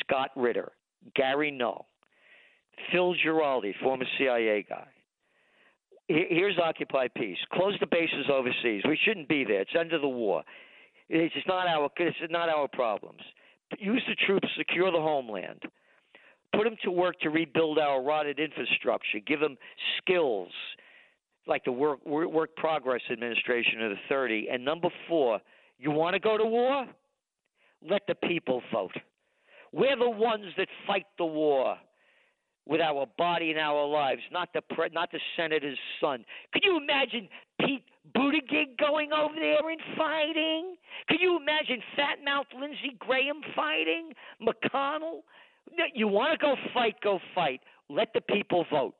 Scott 0.00 0.30
Ritter, 0.36 0.72
Gary 1.14 1.50
Null, 1.50 1.86
Phil 2.90 3.14
Giraldi, 3.24 3.72
former 3.82 4.04
CIA 4.18 4.64
guy. 4.68 4.86
Here's 6.08 6.58
Occupy 6.58 7.08
Peace. 7.16 7.38
Close 7.52 7.74
the 7.80 7.86
bases 7.86 8.26
overseas. 8.30 8.82
We 8.86 8.98
shouldn't 9.04 9.28
be 9.28 9.42
there. 9.44 9.62
It's 9.62 9.70
end 9.78 9.94
of 9.94 10.02
the 10.02 10.08
war. 10.08 10.42
It's 11.08 11.34
not 11.46 11.66
our. 11.66 11.88
It's 11.96 12.16
not 12.30 12.50
our 12.50 12.68
problems. 12.68 13.20
Use 13.78 14.02
the 14.06 14.14
troops. 14.26 14.48
Secure 14.58 14.90
the 14.90 15.00
homeland. 15.00 15.62
Put 16.54 16.64
them 16.64 16.76
to 16.84 16.90
work 16.90 17.18
to 17.20 17.30
rebuild 17.30 17.78
our 17.78 18.02
rotted 18.02 18.38
infrastructure. 18.38 19.18
Give 19.26 19.40
them 19.40 19.56
skills 19.98 20.50
like 21.46 21.64
the 21.64 21.72
Work, 21.72 22.04
Work 22.06 22.56
Progress 22.56 23.02
Administration 23.10 23.82
of 23.82 23.90
the 23.90 23.96
30. 24.08 24.48
And 24.50 24.64
number 24.64 24.88
four, 25.08 25.40
you 25.78 25.90
want 25.90 26.14
to 26.14 26.20
go 26.20 26.38
to 26.38 26.44
war? 26.44 26.86
Let 27.88 28.02
the 28.06 28.14
people 28.14 28.62
vote. 28.72 28.94
We're 29.72 29.96
the 29.96 30.08
ones 30.08 30.46
that 30.56 30.68
fight 30.86 31.06
the 31.18 31.24
war 31.24 31.76
with 32.66 32.80
our 32.80 33.06
body 33.18 33.50
and 33.50 33.58
our 33.58 33.86
lives, 33.86 34.22
not 34.32 34.48
the 34.54 34.62
pre- 34.74 34.88
not 34.92 35.10
the 35.12 35.20
senator's 35.36 35.78
son. 36.00 36.24
Could 36.52 36.62
you 36.64 36.78
imagine 36.78 37.28
Pete 37.60 37.84
Buttigieg 38.16 38.78
going 38.78 39.12
over 39.12 39.34
there 39.34 39.68
and 39.68 39.80
fighting? 39.96 40.76
Could 41.08 41.20
you 41.20 41.36
imagine 41.36 41.82
fat 41.96 42.24
mouth 42.24 42.46
Lindsey 42.58 42.96
Graham 42.98 43.40
fighting? 43.54 44.12
McConnell? 44.40 45.20
You 45.92 46.08
want 46.08 46.32
to 46.32 46.38
go 46.38 46.54
fight? 46.72 46.94
Go 47.02 47.18
fight. 47.34 47.60
Let 47.90 48.12
the 48.14 48.20
people 48.22 48.64
vote. 48.70 48.94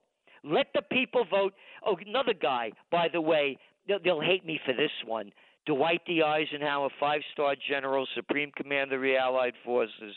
Let 0.45 0.67
the 0.75 0.83
people 0.83 1.25
vote. 1.31 1.55
Oh, 1.85 1.97
another 2.07 2.35
guy, 2.35 2.73
by 2.91 3.09
the 3.13 3.21
way, 3.21 3.59
they'll, 3.89 3.99
they'll 4.05 4.21
hate 4.21 4.45
me 4.45 4.61
for 4.67 4.75
this 4.75 4.91
one. 5.07 5.33
Dwight 5.67 6.03
D. 6.07 6.23
Eisenhower, 6.23 6.91
five 7.01 7.23
star 7.33 7.55
general, 7.69 8.07
Supreme 8.15 8.53
Commander 8.55 8.97
of 8.97 9.03
the 9.03 9.17
Allied 9.17 9.55
Forces, 9.65 10.15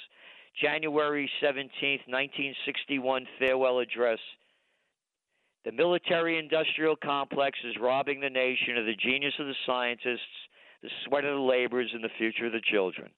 January 0.61 1.29
17th, 1.41 2.03
1961, 2.07 3.25
farewell 3.39 3.79
address. 3.79 4.19
The 5.63 5.71
military 5.71 6.37
industrial 6.37 6.95
complex 6.97 7.57
is 7.63 7.75
robbing 7.81 8.19
the 8.19 8.29
nation 8.29 8.77
of 8.77 8.85
the 8.85 8.95
genius 8.95 9.33
of 9.39 9.47
the 9.47 9.55
scientists, 9.65 10.19
the 10.81 10.89
sweat 11.05 11.23
of 11.23 11.35
the 11.35 11.41
laborers, 11.41 11.91
and 11.93 12.03
the 12.03 12.09
future 12.17 12.47
of 12.47 12.51
the 12.51 12.61
children. 12.69 13.09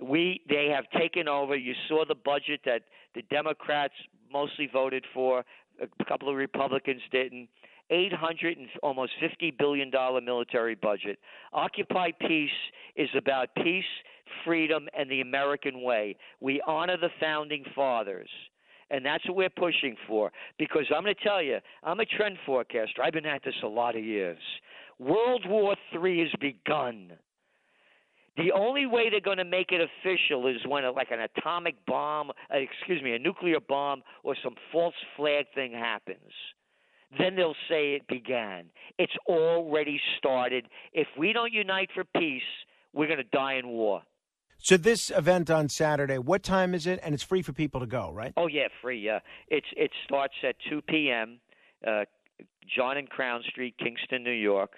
We 0.00 0.40
they 0.48 0.68
have 0.74 0.84
taken 0.98 1.28
over. 1.28 1.54
You 1.54 1.74
saw 1.88 2.04
the 2.06 2.14
budget 2.14 2.60
that 2.64 2.82
the 3.14 3.22
Democrats 3.30 3.94
mostly 4.32 4.68
voted 4.72 5.04
for. 5.12 5.44
A 5.80 6.04
couple 6.04 6.28
of 6.28 6.36
Republicans 6.36 7.02
didn't. 7.10 7.48
800 7.90 8.56
and 8.58 8.68
almost 8.82 9.12
50 9.20 9.52
billion 9.58 9.90
dollar 9.90 10.20
military 10.20 10.74
budget. 10.74 11.18
Occupy 11.52 12.12
Peace 12.20 12.50
is 12.96 13.08
about 13.16 13.48
peace, 13.56 13.84
freedom, 14.44 14.88
and 14.96 15.10
the 15.10 15.20
American 15.20 15.82
way. 15.82 16.16
We 16.40 16.62
honor 16.66 16.96
the 16.96 17.10
founding 17.20 17.64
fathers. 17.74 18.30
And 18.90 19.04
that's 19.04 19.26
what 19.26 19.36
we're 19.36 19.50
pushing 19.50 19.96
for. 20.06 20.30
Because 20.58 20.84
I'm 20.94 21.02
going 21.02 21.14
to 21.14 21.24
tell 21.24 21.42
you, 21.42 21.58
I'm 21.82 22.00
a 22.00 22.04
trend 22.04 22.36
forecaster. 22.44 23.02
I've 23.02 23.14
been 23.14 23.26
at 23.26 23.42
this 23.42 23.54
a 23.62 23.68
lot 23.68 23.96
of 23.96 24.04
years. 24.04 24.38
World 24.98 25.44
War 25.48 25.76
III 25.94 26.20
has 26.20 26.28
begun. 26.40 27.12
The 28.36 28.52
only 28.52 28.86
way 28.86 29.10
they're 29.10 29.20
going 29.20 29.38
to 29.38 29.44
make 29.44 29.72
it 29.72 29.80
official 29.80 30.46
is 30.46 30.56
when, 30.66 30.84
like, 30.94 31.10
an 31.10 31.20
atomic 31.20 31.74
bomb, 31.86 32.30
uh, 32.30 32.56
excuse 32.56 33.02
me, 33.02 33.14
a 33.14 33.18
nuclear 33.18 33.60
bomb 33.60 34.02
or 34.22 34.34
some 34.42 34.54
false 34.72 34.94
flag 35.16 35.46
thing 35.54 35.72
happens. 35.72 36.32
Then 37.18 37.36
they'll 37.36 37.56
say 37.68 37.92
it 37.94 38.06
began. 38.06 38.66
It's 38.98 39.12
already 39.28 40.00
started. 40.16 40.66
If 40.94 41.08
we 41.18 41.34
don't 41.34 41.52
unite 41.52 41.90
for 41.94 42.04
peace, 42.04 42.42
we're 42.94 43.06
going 43.06 43.18
to 43.18 43.36
die 43.36 43.54
in 43.54 43.68
war. 43.68 44.02
So 44.56 44.78
this 44.78 45.10
event 45.10 45.50
on 45.50 45.68
Saturday, 45.68 46.18
what 46.18 46.42
time 46.42 46.72
is 46.72 46.86
it? 46.86 47.00
And 47.02 47.14
it's 47.14 47.22
free 47.24 47.42
for 47.42 47.52
people 47.52 47.80
to 47.80 47.86
go, 47.86 48.12
right? 48.12 48.32
Oh 48.36 48.46
yeah, 48.46 48.68
free. 48.80 49.00
Yeah, 49.00 49.18
it's 49.48 49.66
it 49.76 49.90
starts 50.04 50.34
at 50.48 50.54
2 50.70 50.82
p.m. 50.82 51.40
Uh, 51.86 52.04
John 52.74 52.96
and 52.96 53.10
Crown 53.10 53.42
Street, 53.50 53.74
Kingston, 53.76 54.22
New 54.22 54.30
York. 54.30 54.70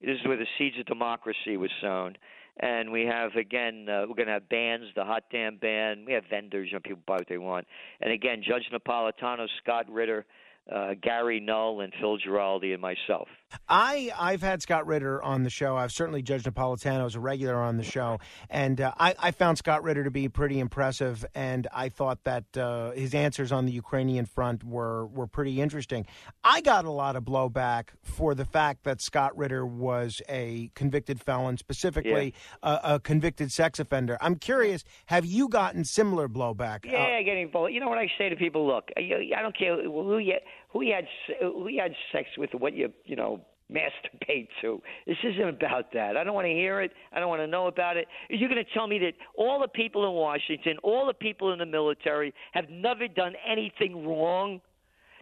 This 0.00 0.16
is 0.20 0.26
where 0.26 0.36
the 0.36 0.46
seeds 0.58 0.78
of 0.78 0.86
democracy 0.86 1.56
was 1.56 1.70
sown 1.80 2.14
and 2.60 2.92
we 2.92 3.06
have 3.06 3.34
again 3.34 3.86
uh, 3.88 4.02
we're 4.08 4.14
going 4.14 4.26
to 4.26 4.34
have 4.34 4.48
bands, 4.48 4.86
the 4.94 5.04
Hot 5.04 5.24
Damn 5.30 5.56
Band. 5.56 6.06
We 6.06 6.12
have 6.12 6.24
vendors, 6.28 6.68
you 6.70 6.74
know, 6.74 6.80
people 6.80 7.02
buy 7.06 7.14
what 7.14 7.28
they 7.28 7.38
want. 7.38 7.66
And 8.00 8.12
again, 8.12 8.42
Judge 8.46 8.68
Napolitano, 8.72 9.46
Scott 9.62 9.90
Ritter, 9.90 10.26
uh, 10.72 10.94
Gary 11.00 11.40
Null 11.40 11.80
and 11.80 11.92
Phil 12.00 12.18
Giraldi 12.18 12.72
and 12.72 12.80
myself. 12.80 13.28
I 13.68 14.10
I've 14.18 14.42
had 14.42 14.62
Scott 14.62 14.86
Ritter 14.86 15.22
on 15.22 15.42
the 15.42 15.50
show. 15.50 15.76
I've 15.76 15.92
certainly 15.92 16.22
Judge 16.22 16.44
Napolitano 16.44 17.06
as 17.06 17.14
a 17.14 17.20
regular 17.20 17.56
on 17.56 17.76
the 17.76 17.84
show, 17.84 18.18
and 18.50 18.80
uh, 18.80 18.92
I, 18.98 19.14
I 19.18 19.30
found 19.30 19.58
Scott 19.58 19.82
Ritter 19.82 20.04
to 20.04 20.10
be 20.10 20.28
pretty 20.28 20.58
impressive. 20.58 21.24
And 21.34 21.66
I 21.72 21.88
thought 21.88 22.24
that 22.24 22.56
uh, 22.56 22.92
his 22.92 23.14
answers 23.14 23.52
on 23.52 23.66
the 23.66 23.72
Ukrainian 23.72 24.26
front 24.26 24.64
were 24.64 25.06
were 25.06 25.26
pretty 25.26 25.60
interesting. 25.60 26.06
I 26.44 26.60
got 26.60 26.84
a 26.84 26.90
lot 26.90 27.16
of 27.16 27.24
blowback 27.24 27.88
for 28.02 28.34
the 28.34 28.44
fact 28.44 28.84
that 28.84 29.00
Scott 29.00 29.36
Ritter 29.36 29.64
was 29.64 30.20
a 30.28 30.70
convicted 30.74 31.20
felon, 31.20 31.56
specifically 31.56 32.34
yeah. 32.62 32.78
a, 32.82 32.94
a, 32.94 33.00
convicted 33.00 33.52
sex 33.52 33.78
offender. 33.78 34.16
I'm 34.20 34.36
curious, 34.36 34.84
have 35.06 35.24
you 35.24 35.48
gotten 35.48 35.84
similar 35.84 36.28
blowback? 36.28 36.84
Yeah, 36.84 37.18
uh, 37.20 37.22
getting 37.24 37.50
bullied. 37.50 37.74
You 37.74 37.80
know 37.80 37.88
what 37.88 37.98
I 37.98 38.10
say 38.18 38.28
to 38.28 38.36
people? 38.36 38.66
Look, 38.66 38.90
I, 38.96 39.32
I 39.36 39.42
don't 39.42 39.56
care 39.56 39.82
who 39.82 40.18
you 40.18 40.34
who 40.72 40.80
he 40.80 40.90
had 40.90 41.06
who 41.40 41.68
had 41.78 41.92
sex 42.12 42.28
with, 42.36 42.50
what 42.54 42.74
you 42.74 42.92
you 43.04 43.16
know 43.16 43.40
masturbate 43.72 44.48
to. 44.60 44.82
This 45.06 45.16
isn't 45.24 45.48
about 45.48 45.92
that. 45.94 46.16
I 46.16 46.24
don't 46.24 46.34
want 46.34 46.46
to 46.46 46.52
hear 46.52 46.82
it. 46.82 46.92
I 47.12 47.20
don't 47.20 47.28
want 47.28 47.40
to 47.40 47.46
know 47.46 47.68
about 47.68 47.96
it. 47.96 48.06
Are 48.30 48.34
You're 48.34 48.50
going 48.50 48.62
to 48.62 48.70
tell 48.74 48.86
me 48.86 48.98
that 48.98 49.14
all 49.34 49.60
the 49.60 49.68
people 49.68 50.06
in 50.06 50.12
Washington, 50.12 50.76
all 50.82 51.06
the 51.06 51.14
people 51.14 51.52
in 51.52 51.58
the 51.58 51.66
military 51.66 52.34
have 52.52 52.68
never 52.68 53.08
done 53.08 53.32
anything 53.50 54.06
wrong? 54.06 54.60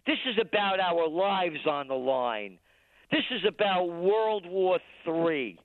This 0.05 0.17
is 0.29 0.35
about 0.41 0.79
our 0.79 1.07
lives 1.07 1.65
on 1.69 1.87
the 1.87 1.93
line. 1.93 2.57
This 3.11 3.23
is 3.31 3.41
about 3.47 3.85
World 3.85 4.45
War 4.45 4.79
III. 5.07 5.59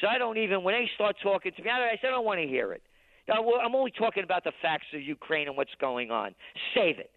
So 0.00 0.06
I 0.06 0.18
don't 0.18 0.38
even, 0.38 0.62
when 0.62 0.74
they 0.74 0.88
start 0.94 1.16
talking 1.22 1.52
to 1.56 1.62
me, 1.62 1.70
I 1.70 1.96
said, 2.00 2.08
I 2.08 2.10
don't 2.10 2.24
want 2.24 2.40
to 2.40 2.46
hear 2.46 2.72
it. 2.72 2.82
I'm 3.28 3.74
only 3.74 3.92
talking 3.92 4.24
about 4.24 4.44
the 4.44 4.52
facts 4.60 4.86
of 4.94 5.02
Ukraine 5.02 5.46
and 5.48 5.56
what's 5.56 5.74
going 5.80 6.10
on. 6.10 6.34
Save 6.74 6.98
it. 6.98 7.10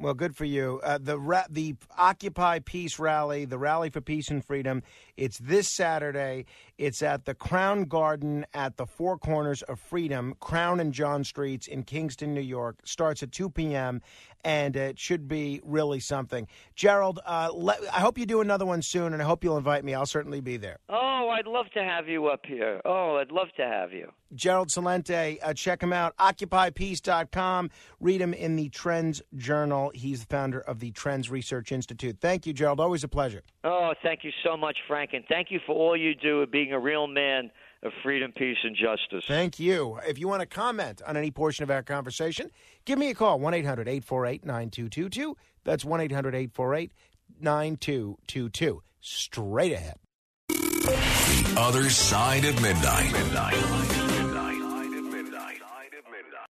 Well, 0.00 0.14
good 0.14 0.34
for 0.34 0.46
you. 0.46 0.80
Uh, 0.82 0.96
the 0.96 1.18
ra- 1.18 1.44
the 1.50 1.74
Occupy 1.98 2.60
Peace 2.60 2.98
rally, 2.98 3.44
the 3.44 3.58
Rally 3.58 3.90
for 3.90 4.00
Peace 4.00 4.30
and 4.30 4.42
Freedom, 4.42 4.82
it's 5.18 5.36
this 5.36 5.68
Saturday. 5.76 6.46
It's 6.80 7.02
at 7.02 7.26
the 7.26 7.34
Crown 7.34 7.84
Garden 7.84 8.46
at 8.54 8.78
the 8.78 8.86
Four 8.86 9.18
Corners 9.18 9.60
of 9.60 9.78
Freedom, 9.78 10.34
Crown 10.40 10.80
and 10.80 10.94
John 10.94 11.24
Streets 11.24 11.66
in 11.66 11.82
Kingston, 11.82 12.32
New 12.32 12.40
York. 12.40 12.78
Starts 12.84 13.22
at 13.22 13.32
2 13.32 13.50
p.m., 13.50 14.00
and 14.44 14.74
it 14.74 14.98
should 14.98 15.28
be 15.28 15.60
really 15.62 16.00
something. 16.00 16.48
Gerald, 16.74 17.20
uh, 17.26 17.50
let, 17.52 17.80
I 17.92 18.00
hope 18.00 18.16
you 18.16 18.24
do 18.24 18.40
another 18.40 18.64
one 18.64 18.80
soon, 18.80 19.12
and 19.12 19.20
I 19.20 19.26
hope 19.26 19.44
you'll 19.44 19.58
invite 19.58 19.84
me. 19.84 19.92
I'll 19.92 20.06
certainly 20.06 20.40
be 20.40 20.56
there. 20.56 20.78
Oh, 20.88 21.28
I'd 21.30 21.46
love 21.46 21.66
to 21.74 21.84
have 21.84 22.08
you 22.08 22.28
up 22.28 22.46
here. 22.46 22.80
Oh, 22.86 23.16
I'd 23.16 23.30
love 23.30 23.48
to 23.58 23.66
have 23.66 23.92
you. 23.92 24.10
Gerald 24.34 24.68
Celente, 24.68 25.38
uh, 25.42 25.52
check 25.52 25.82
him 25.82 25.92
out, 25.92 26.16
occupypeace.com. 26.16 27.70
Read 27.98 28.20
him 28.20 28.32
in 28.32 28.56
the 28.56 28.68
Trends 28.68 29.20
Journal. 29.36 29.90
He's 29.94 30.20
the 30.20 30.26
founder 30.26 30.60
of 30.60 30.78
the 30.78 30.92
Trends 30.92 31.30
Research 31.30 31.72
Institute. 31.72 32.18
Thank 32.20 32.46
you, 32.46 32.52
Gerald. 32.52 32.80
Always 32.80 33.02
a 33.02 33.08
pleasure. 33.08 33.42
Oh, 33.64 33.92
thank 34.02 34.22
you 34.22 34.30
so 34.44 34.56
much, 34.56 34.78
Frank, 34.86 35.10
and 35.12 35.24
thank 35.28 35.50
you 35.50 35.58
for 35.66 35.74
all 35.74 35.96
you 35.96 36.14
do 36.14 36.42
of 36.42 36.50
being 36.70 36.80
a 36.80 36.84
real 36.84 37.06
man 37.06 37.50
of 37.82 37.92
freedom, 38.02 38.32
peace, 38.36 38.58
and 38.62 38.76
justice. 38.76 39.24
Thank 39.26 39.58
you. 39.58 39.98
If 40.06 40.18
you 40.18 40.28
want 40.28 40.40
to 40.40 40.46
comment 40.46 41.02
on 41.06 41.16
any 41.16 41.30
portion 41.30 41.62
of 41.62 41.70
our 41.70 41.82
conversation, 41.82 42.50
give 42.84 42.98
me 42.98 43.10
a 43.10 43.14
call 43.14 43.38
1 43.40 43.54
800 43.54 43.88
848 43.88 44.44
9222. 44.44 45.36
That's 45.64 45.84
1 45.84 46.00
800 46.00 46.34
848 46.34 46.92
9222. 47.40 48.82
Straight 49.00 49.72
ahead. 49.72 49.96
The 50.48 51.54
other 51.56 51.88
side 51.90 52.44
of 52.44 52.60
midnight. 52.60 54.09